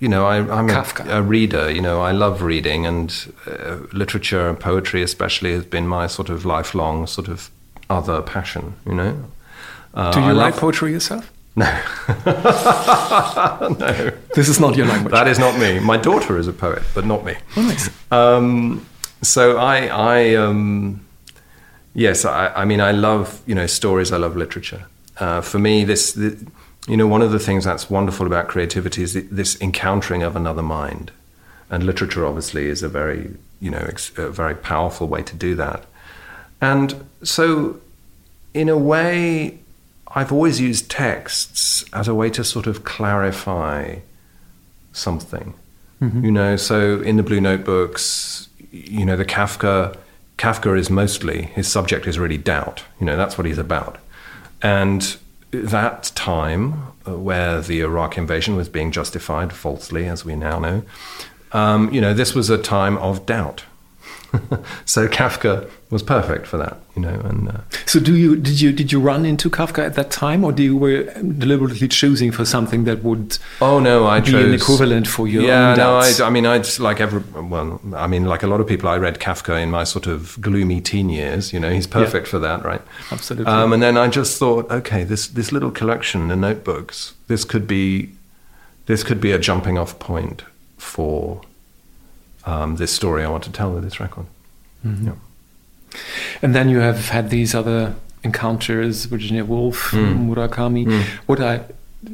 [0.00, 1.70] you know, I, I'm a, a reader.
[1.70, 3.12] You know, I love reading, and
[3.46, 7.50] uh, literature and poetry, especially, has been my sort of lifelong sort of
[7.90, 8.74] other passion.
[8.86, 9.14] You know.
[9.94, 11.30] Uh, Do you I write love- poetry yourself?
[11.56, 11.66] No.
[13.78, 14.10] no.
[14.34, 15.12] This is not your language.
[15.12, 15.78] That is not me.
[15.78, 17.34] My daughter is a poet, but not me.
[17.56, 17.88] Oh, nice.
[18.10, 18.84] Um,
[19.22, 21.04] so I, I um,
[21.94, 24.10] yes, I, I mean, I love you know stories.
[24.12, 24.86] I love literature.
[25.18, 26.36] Uh, for me, this, the,
[26.88, 30.62] you know, one of the things that's wonderful about creativity is this encountering of another
[30.62, 31.12] mind,
[31.70, 35.54] and literature obviously is a very you know ex- a very powerful way to do
[35.54, 35.84] that.
[36.60, 37.80] And so,
[38.54, 39.60] in a way,
[40.14, 43.96] I've always used texts as a way to sort of clarify
[44.92, 45.54] something.
[46.24, 49.96] You know, so in the Blue Notebooks, you know, the Kafka,
[50.38, 52.84] Kafka is mostly his subject is really doubt.
[53.00, 53.98] You know, that's what he's about,
[54.62, 55.16] and
[55.50, 60.82] that time uh, where the Iraq invasion was being justified falsely, as we now know,
[61.52, 63.64] um, you know, this was a time of doubt.
[64.84, 67.48] so Kafka was perfect for that, you know, and.
[67.48, 70.52] Uh, So do you did you did you run into Kafka at that time, or
[70.52, 74.54] do you were deliberately choosing for something that would Oh no, I be chose an
[74.54, 75.96] equivalent for your yeah, no.
[75.96, 78.88] I, I mean, I just like every well, I mean, like a lot of people,
[78.88, 81.52] I read Kafka in my sort of gloomy teen years.
[81.52, 82.82] You know, he's perfect for that, right?
[83.10, 83.52] Absolutely.
[83.52, 87.66] Um, and then I just thought, okay, this this little collection, the notebooks, this could
[87.66, 88.10] be
[88.86, 90.44] this could be a jumping off point
[90.76, 91.40] for
[92.46, 94.26] um, this story I want to tell with this record.
[94.86, 95.06] Mm-hmm.
[95.06, 95.12] Yeah.
[96.42, 100.28] And then you have had these other encounters, Virginia Woolf, Mm.
[100.28, 101.02] Murakami.
[101.26, 101.60] What I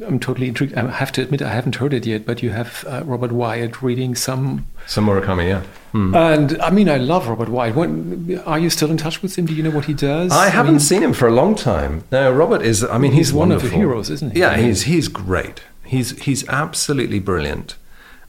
[0.07, 0.73] I'm totally intrigued.
[0.75, 3.81] I have to admit I haven't heard it yet, but you have uh, Robert Wyatt
[3.81, 4.67] reading some.
[4.87, 5.63] Some Murakami, yeah.
[5.91, 6.15] Hmm.
[6.15, 7.75] And I mean, I love Robert Wyatt.
[7.75, 9.45] When, are you still in touch with him?
[9.45, 10.31] Do you know what he does?
[10.31, 12.03] I haven't mean, seen him for a long time.
[12.11, 12.83] No, Robert is.
[12.85, 14.39] I mean, he's, He's one of the heroes, isn't he?
[14.39, 15.61] Yeah, he's he's great.
[15.83, 17.75] He's he's absolutely brilliant,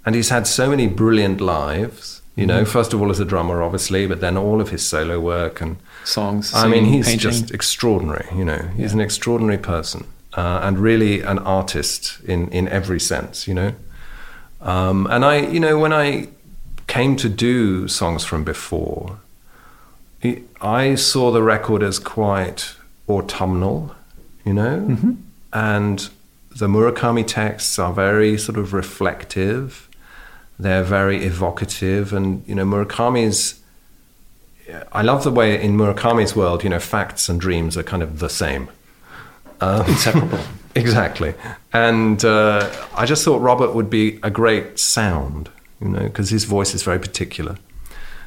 [0.04, 2.20] and he's had so many brilliant lives.
[2.36, 2.48] You Mm-hmm.
[2.48, 5.60] know, first of all as a drummer, obviously, but then all of his solo work
[5.60, 6.52] and songs.
[6.54, 7.30] I mean, he's painting.
[7.30, 8.26] just extraordinary.
[8.34, 8.98] You know, he's Yeah.
[8.98, 13.46] an extraordinary person uh, and really an artist in in every sense.
[13.46, 13.72] You know,
[14.62, 16.28] um, and I, you know, when I
[16.86, 19.18] came to do songs from before,
[20.22, 22.74] it- I saw the record as quite
[23.08, 23.94] autumnal.
[24.44, 25.12] You know, Mm-hmm.
[25.52, 26.08] and
[26.56, 29.88] the Murakami texts are very sort of reflective.
[30.62, 33.60] They're very evocative, and you know, Murakami's.
[34.92, 38.20] I love the way in Murakami's world, you know, facts and dreams are kind of
[38.20, 38.70] the same.
[39.60, 40.38] Um, Inseparable.
[40.76, 41.34] exactly.
[41.72, 46.44] And uh, I just thought Robert would be a great sound, you know, because his
[46.44, 47.56] voice is very particular.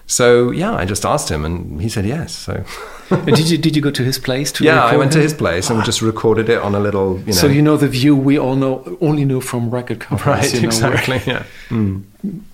[0.08, 2.32] So yeah, I just asked him, and he said yes.
[2.36, 2.64] So
[3.26, 5.70] did you did you go to his place to yeah, I went to his place
[5.70, 7.32] and we just recorded it on a little, you know.
[7.32, 10.62] So you know the view we all know only know from record covers, right, you
[10.62, 11.22] know, exactly.
[11.26, 11.44] Yeah.
[11.70, 12.04] Mm.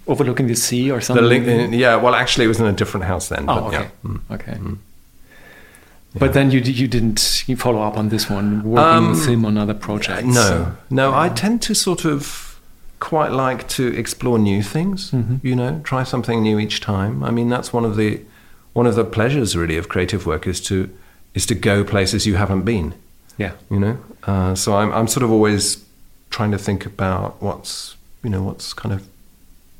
[0.07, 1.25] overlooking the sea or something.
[1.25, 1.95] link, yeah.
[1.97, 3.45] Well, actually, it was in a different house then.
[3.49, 4.09] oh, but okay, yeah.
[4.09, 4.21] Mm.
[4.31, 4.57] okay.
[6.13, 9.45] But then you you didn't you follow up on this one, working with Um, him
[9.45, 10.25] on other projects.
[10.25, 11.13] No, no.
[11.13, 12.50] I tend to sort of
[13.01, 15.11] quite like to explore new things.
[15.11, 15.39] Mhm.
[15.43, 17.23] You know, try something new each time.
[17.23, 18.21] I mean, that's one of the
[18.73, 20.89] one of the pleasures really of creative work is to
[21.33, 22.93] is to go places you haven't been.
[23.37, 23.51] Yeah.
[23.69, 25.83] You know, uh, so I'm I'm sort of always
[26.29, 29.01] trying to think about what's you know what's kind of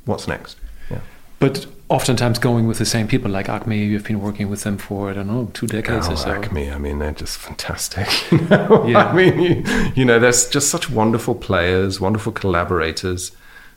[0.05, 0.57] what's next.
[0.89, 0.99] Yeah.
[1.39, 5.10] But oftentimes going with the same people, like Acme, you've been working with them for
[5.10, 6.32] I don't know two decades Oh, or so.
[6.32, 8.08] Acme, I mean, they're just fantastic.
[8.32, 8.86] You know?
[8.88, 9.06] Yeah.
[9.08, 9.63] I mean, you,
[9.95, 13.32] you know, there's just such wonderful players, wonderful collaborators.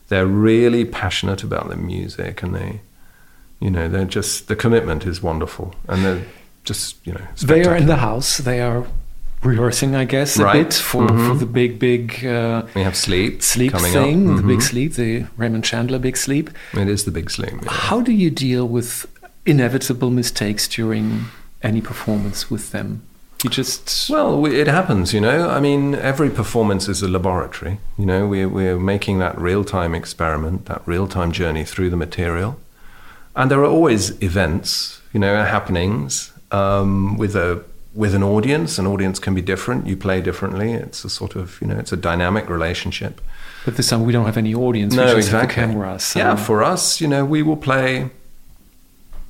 [0.07, 2.81] They're really passionate about the music, and they,
[3.59, 6.23] you know, they're just the commitment is wonderful, and they're
[6.63, 8.37] just, you know, They are in the house.
[8.37, 8.85] They are
[9.45, 10.63] rehearsing, I guess, a Right.
[10.63, 11.39] bit for, for Mhm.
[11.39, 14.37] the big, big uh, We have sleep sleep coming thing, up.
[14.37, 14.63] the big Mhm.
[14.63, 16.49] sleep, the Raymond Chandler big sleep.
[16.73, 17.53] It is the big sleep.
[17.63, 17.71] yeah.
[17.71, 19.05] How do you deal with
[19.45, 21.25] inevitable mistakes during
[21.61, 23.01] any performance with them?
[23.43, 25.49] You just Well, we, it happens, you know.
[25.49, 27.77] I mean, every performance is a laboratory.
[27.97, 31.97] You know, we're, we're making that real time experiment, that real time journey through the
[31.97, 32.57] material.
[33.35, 37.61] And there are always events, you know, happenings um, with a
[37.95, 38.77] with an audience.
[38.77, 39.87] An audience can be different.
[39.87, 40.73] You play differently.
[40.73, 43.21] It's a sort of, you know, it's a dynamic relationship.
[43.65, 44.93] But this time we don't have any audience.
[44.95, 45.55] No, exactly.
[45.61, 46.03] Have the cameras.
[46.03, 48.09] so- Yeah, for us, you know, we will play.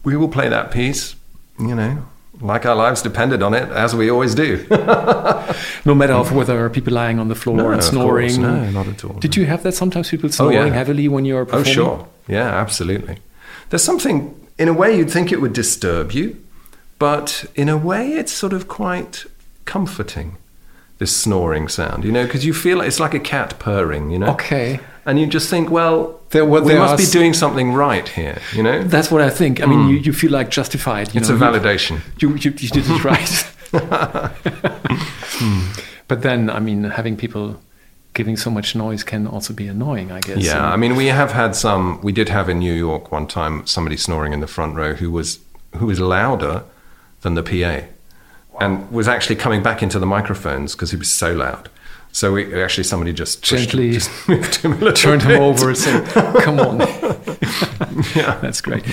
[0.03, 1.15] We will play that piece,
[1.57, 2.05] you know,
[2.41, 4.65] like our lives depended on it, as we always do.
[5.85, 8.39] no matter of whether people lying on the floor No, and snoring.
[8.41, 9.41] no, not at all, Did no.
[9.41, 10.09] you have that sometimes?
[10.09, 10.73] People Oh, snoring yeah.
[10.73, 11.69] heavily when you're performing.
[11.69, 12.07] Oh, sure.
[12.27, 13.17] Yeah, absolutely.
[13.69, 16.37] There's something, in a way, you'd think it would disturb you,
[16.99, 19.25] but in a way, it's sort of quite
[19.65, 20.37] comforting,
[20.97, 24.19] this snoring sound, you know, because you feel like it's like a cat purring, you
[24.19, 24.31] know?
[24.31, 24.79] Okay.
[25.07, 28.39] And you just think, well, There- well, we there must be doing something right here,
[28.53, 28.83] you know?
[28.83, 29.61] That's what I think.
[29.61, 31.07] I mean, you, you feel like justified.
[31.07, 31.17] You Hmm.
[31.19, 31.99] it's know, a validation.
[32.21, 33.51] You, you, you did it right.
[36.07, 37.59] But then, I mean, having people
[38.13, 40.37] giving so much noise can also be annoying, I guess.
[40.37, 41.99] Yeah, I mean, we have had some.
[42.01, 45.09] We did have in New York one time somebody snoring in the front row who
[45.11, 45.39] was
[45.77, 46.63] who was louder
[47.25, 47.85] than the PA,
[48.61, 51.69] and was actually coming back into the microphones because he was so loud.
[52.13, 56.07] So we actually somebody just pushed Gently just moved him turned him over and said,
[56.45, 56.77] "Come on."
[58.13, 58.83] Yeah, that's great.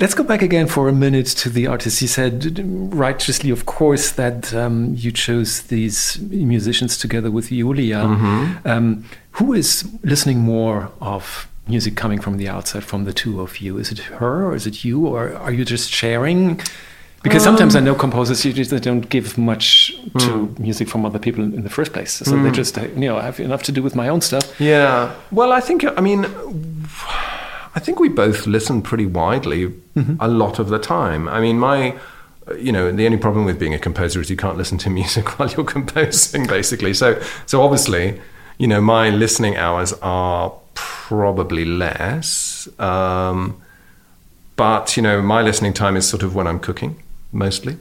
[0.00, 2.02] Let's go back again for a minute to the artist.
[2.02, 2.60] You said
[2.92, 7.98] righteously, of course, that um, you chose these musicians together with Yulia.
[7.98, 8.68] Mm-hmm.
[8.68, 13.60] Um, who is listening more of music coming from the outside from the two of
[13.60, 13.78] you?
[13.78, 16.60] Is it her or is it you, or are you just sharing?
[17.22, 20.62] Because sometimes I Um, know composers you just they don't give much to Hmm.
[20.62, 23.22] music from other people in the first place, so they just uh, you know I
[23.22, 24.44] have enough to do with my own stuff.
[24.60, 25.10] Yeah.
[25.30, 26.26] Well, I think, I mean,
[27.76, 30.14] I think we both listen pretty widely Mm-hmm.
[30.20, 31.28] a lot of the time.
[31.28, 31.94] I mean, my,
[32.58, 35.38] you know, the only problem with being a composer is you can't listen to music
[35.38, 36.94] while you're composing, basically.
[36.94, 38.18] So, so obviously,
[38.58, 42.68] you know, my listening hours are probably less.
[42.78, 43.56] Um,
[44.56, 46.96] but, you know, my listening time is sort of when I'm cooking,
[47.32, 47.76] mostly.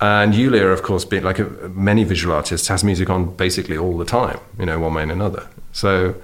[0.00, 3.96] And Yulia, of course, being like a, many visual artists, has music on basically all
[3.96, 5.46] the time, you know, one way and another.
[5.72, 6.14] So,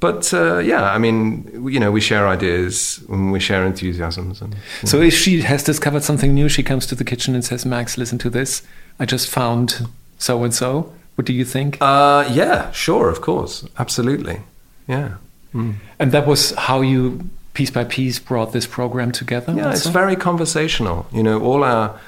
[0.00, 4.40] but uh, yeah, I mean, you know, we share ideas and we share enthusiasms.
[4.40, 7.64] And, So if she has discovered something new, she comes to the kitchen and says,
[7.66, 8.62] "Max, listen to this.
[8.98, 9.86] I just found
[10.18, 10.92] so and so.
[11.16, 14.40] What do you think?" uh, yeah, sure, of course, absolutely,
[14.88, 15.16] yeah.
[15.98, 19.52] and that was how you, piece by piece, brought this program together.
[19.52, 21.06] Yeah, it's very conversational.
[21.12, 21.98] You know, all our,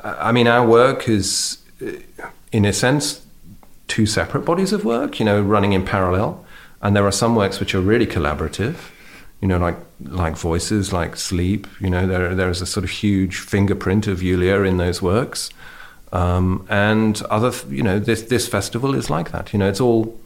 [0.00, 1.58] I mean, our work is,
[2.52, 3.22] in a sense,
[3.88, 6.44] two separate bodies of work, you know, running in parallel.
[6.82, 8.76] And there are some works which are really collaborative,
[9.40, 11.66] you know, like like voices, like sleep.
[11.78, 15.50] You know, there there is a sort of huge fingerprint of Yulia in those works.
[16.12, 19.52] Um, and other, you know, this this festival is like that.
[19.52, 20.18] You know, it's all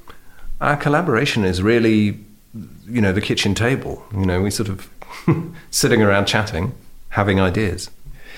[0.60, 2.20] our collaboration is really,
[2.88, 4.03] you know, the kitchen table.
[4.12, 4.88] You know, we sort of
[5.71, 6.75] sitting around chatting,
[7.11, 7.90] having ideas.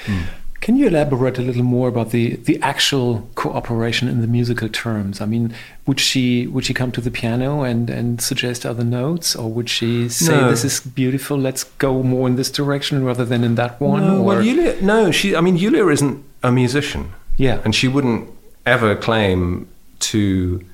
[0.07, 0.23] Hmm.
[0.63, 5.21] Can you elaborate a little more about the the actual cooperation in the musical terms?
[5.21, 5.55] I mean,
[5.87, 9.69] would she would she come to the piano and and suggest other notes, or would
[9.69, 10.51] she say No.
[10.51, 11.37] this is beautiful?
[11.39, 14.03] Let's go more in this direction rather than in that one?
[14.03, 15.37] No, or well, Yulia, no, she.
[15.37, 17.13] I mean, Yulia isn't a musician.
[17.37, 17.61] Yeah.
[17.65, 18.31] and she wouldn't
[18.65, 19.69] ever claim
[20.01, 20.65] to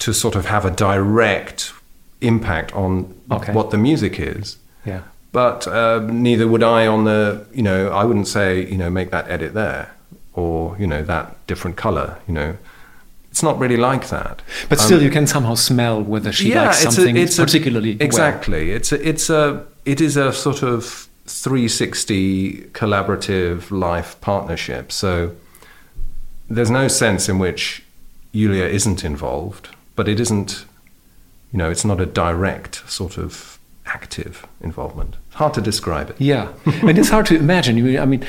[0.00, 1.72] to sort of have a direct
[2.22, 3.52] impact on Okay.
[3.52, 4.56] what the music is.
[4.84, 5.02] yeah.
[5.32, 7.46] But uh, neither would I on the.
[7.54, 9.90] You know, I wouldn't say you know make that edit there
[10.34, 12.18] or you know that different color.
[12.28, 12.56] You know,
[13.30, 14.42] it's not really like that.
[14.68, 18.04] But Um, still, you can somehow smell whether she likes something particularly well.
[18.06, 18.72] exactly.
[18.72, 24.92] It's a, it's a it is a sort of 360 collaborative life partnership.
[24.92, 25.30] So
[26.50, 27.82] there's no sense in which
[28.32, 30.66] Yulia isn't involved, but it isn't.
[31.52, 35.16] You know, it's not a direct sort of active involvement.
[35.34, 36.16] Hard to describe it.
[36.18, 37.76] Yeah, and it's hard to imagine.
[37.98, 38.24] I mean,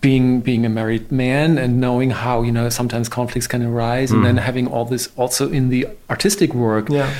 [0.00, 4.24] being being a married man and knowing how you know sometimes conflicts can arise, and
[4.24, 6.86] then having all this also in the artistic work.
[6.86, 6.94] Mm.
[6.94, 7.14] Yeah.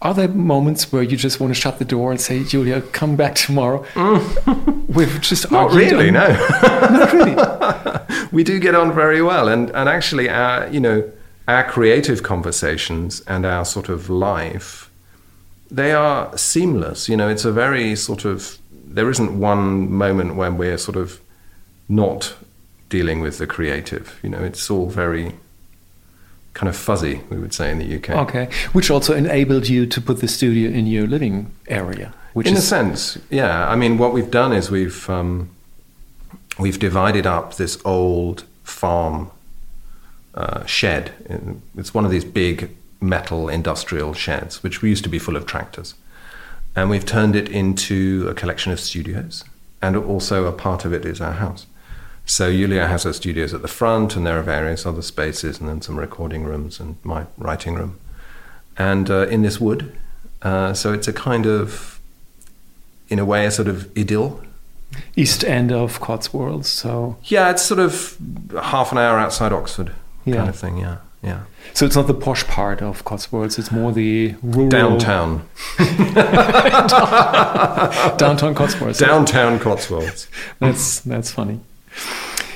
[0.00, 3.14] Are there moments where you just want to shut the door and say, Yulia, come
[3.14, 3.84] back tomorrow?
[4.88, 5.52] We've just Mm.
[5.52, 6.28] Not really, on- no.
[6.98, 8.26] Not really.
[8.32, 11.08] we do get on very well and and actually our you know
[11.48, 14.90] our creative conversations and our sort of life
[15.72, 17.08] they are seamless.
[17.08, 21.20] You know it's a very sort of there isn't one moment when we're sort of
[21.88, 22.34] not
[22.90, 24.20] dealing with the creative.
[24.22, 25.34] You know it's all very
[26.52, 30.00] kind of fuzzy we would say in the UK Okay, which also enabled you to
[30.02, 33.68] put the studio in your living area, which in a sense, yeah.
[33.68, 35.48] I mean, what we've done is we've um,
[36.58, 39.30] we've divided up this old farm
[40.34, 41.12] uh, shed.
[41.76, 42.70] It's one of these big
[43.00, 45.94] metal industrial sheds, which we used to be full of tractors.
[46.74, 49.44] And we've turned it into a collection of studios,
[49.82, 51.66] and also a part of it is our house.
[52.24, 55.68] So Yulia has her studios at the front, and there are various other spaces, and
[55.68, 57.98] then some recording rooms and my writing room.
[58.78, 59.94] And uh, in this wood,
[60.40, 62.00] uh, so it's a kind of,
[63.08, 64.40] in a way, a sort of idyll.
[65.16, 68.16] East end of Cotswolds, so Yeah, it's sort of
[68.62, 69.92] half an hour outside Oxford,
[70.24, 70.36] Yeah.
[70.36, 70.78] kind of thing.
[70.78, 71.40] Yeah, yeah.
[71.74, 75.48] so it's not the posh part of Cotswolds; it's more the rural Downtown,
[78.16, 78.98] downtown Cotswolds.
[78.98, 80.28] downtown Cotswolds.
[80.60, 81.60] That's that's funny.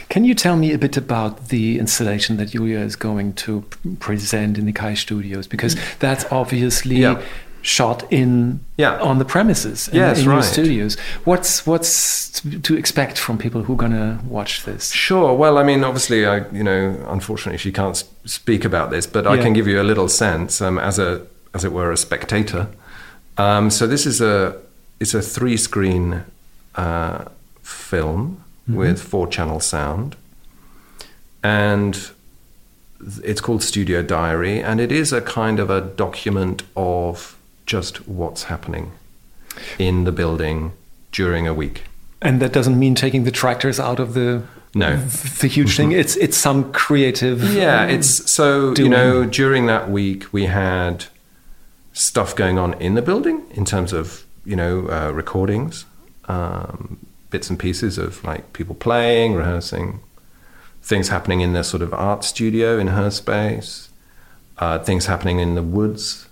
[0.09, 3.63] Can you tell me a bit about the installation that Yulia is going to
[3.99, 5.47] present in the Kai Studios?
[5.47, 7.21] Because that's obviously Yeah.
[7.67, 9.01] Shot in Yeah.
[9.01, 10.97] on the premises in, Yes, in your studios.
[11.25, 12.31] What's what's
[12.63, 14.93] to, expect from people who are gonna watch this?
[14.93, 15.35] Sure.
[15.35, 19.37] Well, I mean, obviously, I you know, unfortunately, she can't speak about this, but I
[19.39, 21.23] can give you a little sense um, as a
[21.55, 22.69] as it were a spectator.
[23.37, 24.57] Um, so this is a
[25.01, 26.23] it's a three screen
[26.77, 27.25] uh,
[27.63, 30.15] film with four channel sound,
[31.43, 32.11] and
[33.25, 37.37] it's called Studio Diary, and it is a kind of a document of
[37.67, 38.93] just what's happening
[39.79, 40.73] in the building
[41.13, 41.83] during a week.
[42.23, 44.43] And that doesn't mean taking the tractors out of the
[44.75, 44.97] No.
[45.41, 45.93] the huge thing.
[46.03, 47.43] It's it's some creative.
[47.55, 51.07] Yeah, um, it's so doing- you know during that week we had
[51.93, 55.85] stuff going on in the building in terms of you know uh, recordings,
[56.29, 56.99] um,
[57.31, 60.01] bits and pieces of like people playing, rehearsing,
[60.83, 63.89] things happening in the sort of art studio in her space,
[64.59, 66.26] uh, things happening in the woods.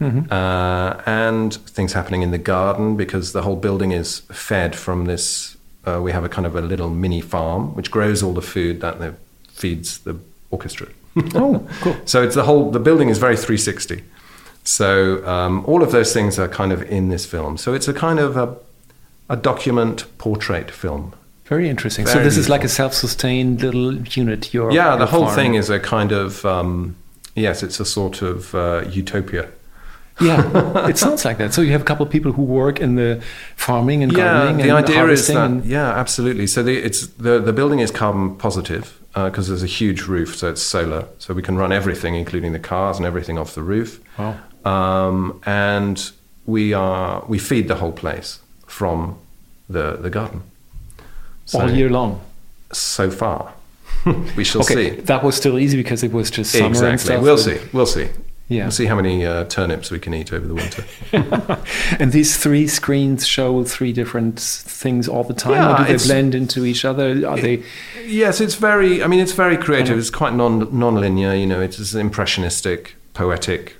[0.00, 0.30] Mhm.
[0.30, 5.56] Uh, and things happening in the garden because the whole building is fed from this.
[5.86, 8.80] Uh, we have a kind of a little mini farm which grows all the food
[8.80, 9.14] that the,
[9.50, 10.16] feeds the
[10.50, 10.86] orchestra.
[11.34, 11.96] Oh, cool.
[12.04, 12.70] So it's the whole.
[12.70, 14.02] The building is very 360.
[14.62, 17.56] So um, all of those things are kind of in this film.
[17.56, 18.54] So it's a kind of a,
[19.28, 21.12] a document portrait film.
[21.46, 22.06] Very interesting.
[22.06, 24.52] so Very this is like a self-sustained little unit.
[24.54, 25.34] Your yeah, the your whole farm.
[25.34, 26.94] thing is a kind of um,
[27.34, 29.48] yes, it's a sort of uh, utopia.
[30.20, 31.54] Yeah, it sounds like that.
[31.54, 33.22] So you have a couple of people who work in the
[33.56, 36.46] farming and yeah, gardening the and idea is that and yeah, absolutely.
[36.46, 40.48] So the it's the the building is carbon positive because there's a huge roof, so
[40.50, 44.00] it's solar, so we can run everything, including the cars and everything, off the roof.
[44.18, 44.36] Wow.
[44.64, 46.10] Um, and
[46.46, 49.18] we are we feed the whole place from
[49.68, 50.42] the the garden.
[51.46, 52.20] So, all year long.
[52.72, 53.52] so far.
[54.36, 55.00] we shall Okay, see.
[55.02, 56.98] that was still easy because it was just summer and Exactly.
[56.98, 57.22] stuff.
[57.22, 57.58] We'll see.
[57.72, 58.08] We'll see.
[58.48, 58.64] Yeah.
[58.64, 60.84] We'll see how many uh, turnips we can eat over the winter.
[61.98, 66.02] and these three screens show three different things all the time, Yeah, or do they
[66.04, 67.26] blend into each other?
[67.28, 67.62] Are they?
[68.06, 69.02] yes, it's very.
[69.02, 69.88] I mean, it's very creative.
[69.88, 71.34] Kind of- It's quite non non-linear.
[71.34, 73.76] You know, it's an impressionistic, poetic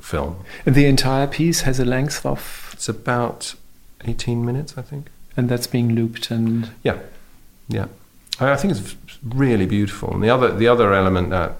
[0.00, 0.36] film.
[0.64, 3.54] And the entire piece has a length of, It's about
[4.04, 5.08] eighteen minutes, I think.
[5.36, 6.98] and that's being looped and Yeah,
[7.68, 7.86] yeah.
[8.38, 8.94] I, I think it's
[9.24, 10.14] really beautiful.
[10.14, 11.56] And the other the other element that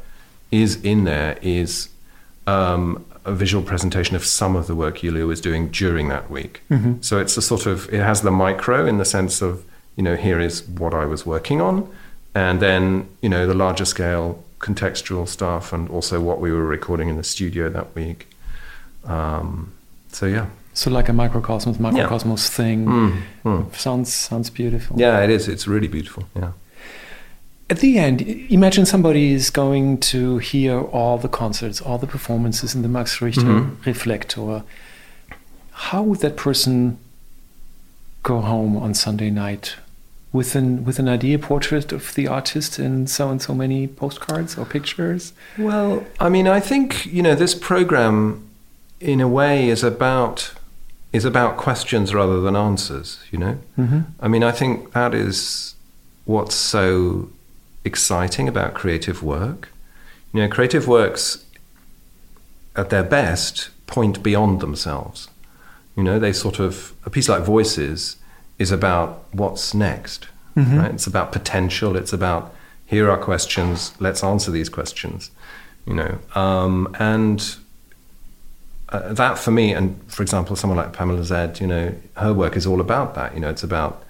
[0.52, 1.88] is in there is
[2.46, 6.60] um, a visual presentation of some of the work Yulia was doing during that week.
[6.70, 7.02] Mhm.
[7.02, 9.62] So it's a sort of it has the micro in the sense of
[9.96, 11.88] you know here is what I was working on,
[12.34, 17.08] and then you know the larger scale contextual stuff, and also what we were recording
[17.08, 18.26] in the studio that week.
[19.04, 19.72] Um,
[20.12, 22.86] so yeah, so like a microcosmos, microcosmos thing.
[22.86, 23.76] Mm, mm.
[23.76, 24.98] Sounds sounds beautiful.
[24.98, 25.48] yeah, it is.
[25.48, 26.24] It's really beautiful.
[26.36, 26.52] Yeah.
[27.70, 32.74] At the end, imagine somebody is going to hear all the concerts, all the performances
[32.74, 33.76] in the Max Richter Mhm.
[33.84, 34.62] Reflektor.
[35.72, 36.98] How would that person
[38.22, 39.76] go home on Sunday night
[40.32, 44.58] with an with an idea portrait of the artist in so and so many postcards
[44.58, 45.32] or pictures?
[45.58, 48.42] Well, I mean, I think you know this program,
[49.00, 50.52] in a way, is about
[51.14, 53.18] is about questions rather than answers.
[53.32, 54.00] You know, Mm-hmm.
[54.20, 55.74] I mean, I think that is
[56.26, 57.28] what's so
[57.84, 59.68] exciting about creative work.
[60.32, 61.44] You know, creative works
[62.76, 65.28] at their best point beyond themselves.
[65.96, 68.16] You know, they sort of a piece like Voices
[68.58, 70.26] is about what's next,
[70.56, 70.78] Mhm.
[70.78, 70.92] right?
[70.92, 71.96] It's about potential.
[71.96, 72.52] It's about
[72.86, 73.92] here are questions.
[74.00, 75.30] Let's answer these questions.
[75.86, 77.56] You know, um, and
[78.88, 82.56] uh, that for me, and for example, someone like Pamela Z, you know, her work
[82.56, 83.34] is all about that.
[83.34, 84.02] You know, it's about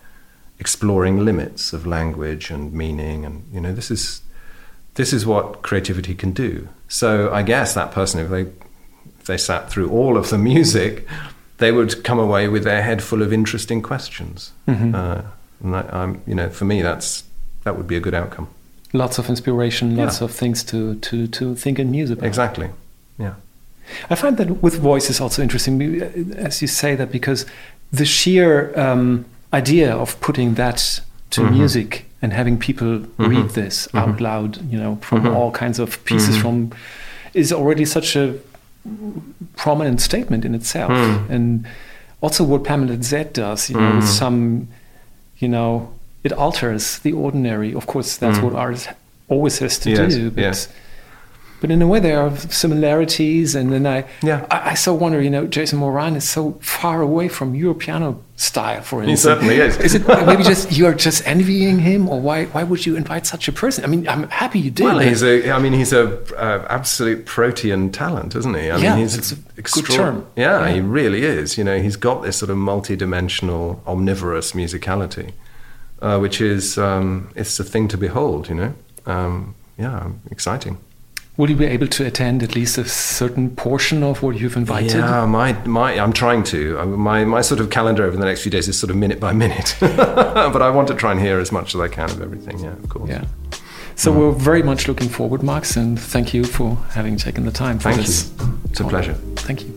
[0.59, 4.23] exploring limits of language and meaning, and you know, this is
[4.95, 6.69] this is what creativity can do.
[6.89, 8.43] So I guess that person, if they
[9.21, 11.07] if they sat through all of the music,
[11.59, 14.53] they would come away with their head full of interesting questions.
[14.69, 14.95] Mhm.
[14.95, 15.23] Uh,
[15.63, 17.25] and that, um, you know, for me, that's
[17.65, 18.49] that would be a good outcome.
[18.97, 20.27] lots of inspiration, lots Yeah.
[20.27, 22.25] of things to, to, to think and muse about.
[22.29, 22.69] Exactly.
[23.19, 23.35] Yeah.
[24.09, 27.45] I find that with voice is also interesting, uh, as you say that, because
[27.93, 29.25] the sheer um,
[29.55, 31.01] idea of putting that
[31.31, 31.53] to Mhm.
[31.53, 33.29] music and having people Mhm.
[33.33, 34.21] read this out Mhm.
[34.21, 35.35] loud, you know, from Mhm.
[35.37, 36.41] all kinds of pieces Mhm.
[36.43, 36.71] from,
[37.35, 38.35] is already such a
[39.57, 40.91] prominent statement in itself.
[40.93, 41.31] Mm.
[41.31, 41.65] And
[42.21, 44.19] also what Pamela Z does, you know, with Mm.
[44.19, 44.69] some,
[45.39, 45.89] you know,
[46.23, 47.75] it alters the ordinary.
[47.75, 48.45] Of course, that's Mm.
[48.45, 48.89] what art
[49.29, 50.31] always has to Yes, do.
[50.31, 50.69] But, yes.
[51.61, 53.55] But in a way, there are similarities.
[53.55, 54.47] And then I, Yeah.
[54.51, 58.23] I, I so wonder, you know, Jason Moran is so far away from your piano
[58.37, 59.77] style, for instance He certainly is.
[59.79, 62.47] Is it maybe just you're just envying him, or why?
[62.47, 63.85] Why would you invite such a person?
[63.85, 64.85] I mean, I'm happy you did.
[64.85, 65.51] Well, he's a.
[65.53, 68.71] I mean, he's a uh, absolute protean talent, isn't he?
[68.71, 70.27] I Yeah, mean, he's it's a good term.
[70.37, 70.75] Yeah, Yeah.
[70.75, 71.57] he really is.
[71.57, 75.33] You know, he's got this sort of multi-dimensional, omnivorous musicality,
[76.03, 78.49] uh, which is um, it's a thing to behold.
[78.49, 78.75] You know,
[79.07, 80.77] um, yeah, exciting.
[81.37, 84.99] Will you be able to attend at least a certain portion of what you've invited?
[84.99, 86.87] Yeah, my, my, I'm trying to.
[86.87, 89.33] My, my sort of calendar over the next few days is sort of minute by
[89.33, 89.77] minute.
[89.81, 92.75] but I want to try and hear as much as I can of everything, yeah,
[92.75, 93.11] of course.
[93.11, 93.25] Yeah.
[93.97, 94.19] So mm.
[94.19, 97.91] we're very much looking forward, Max, and thank you for having taken the time for
[97.91, 98.33] Thank this.
[98.39, 98.59] you.
[98.71, 99.15] It's a pleasure.
[99.37, 99.73] Thank you.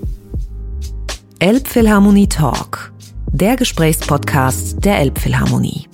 [1.40, 2.92] Elbphilharmonie Talk,
[3.32, 5.88] der Gesprächspodcast der Elbphilharmonie.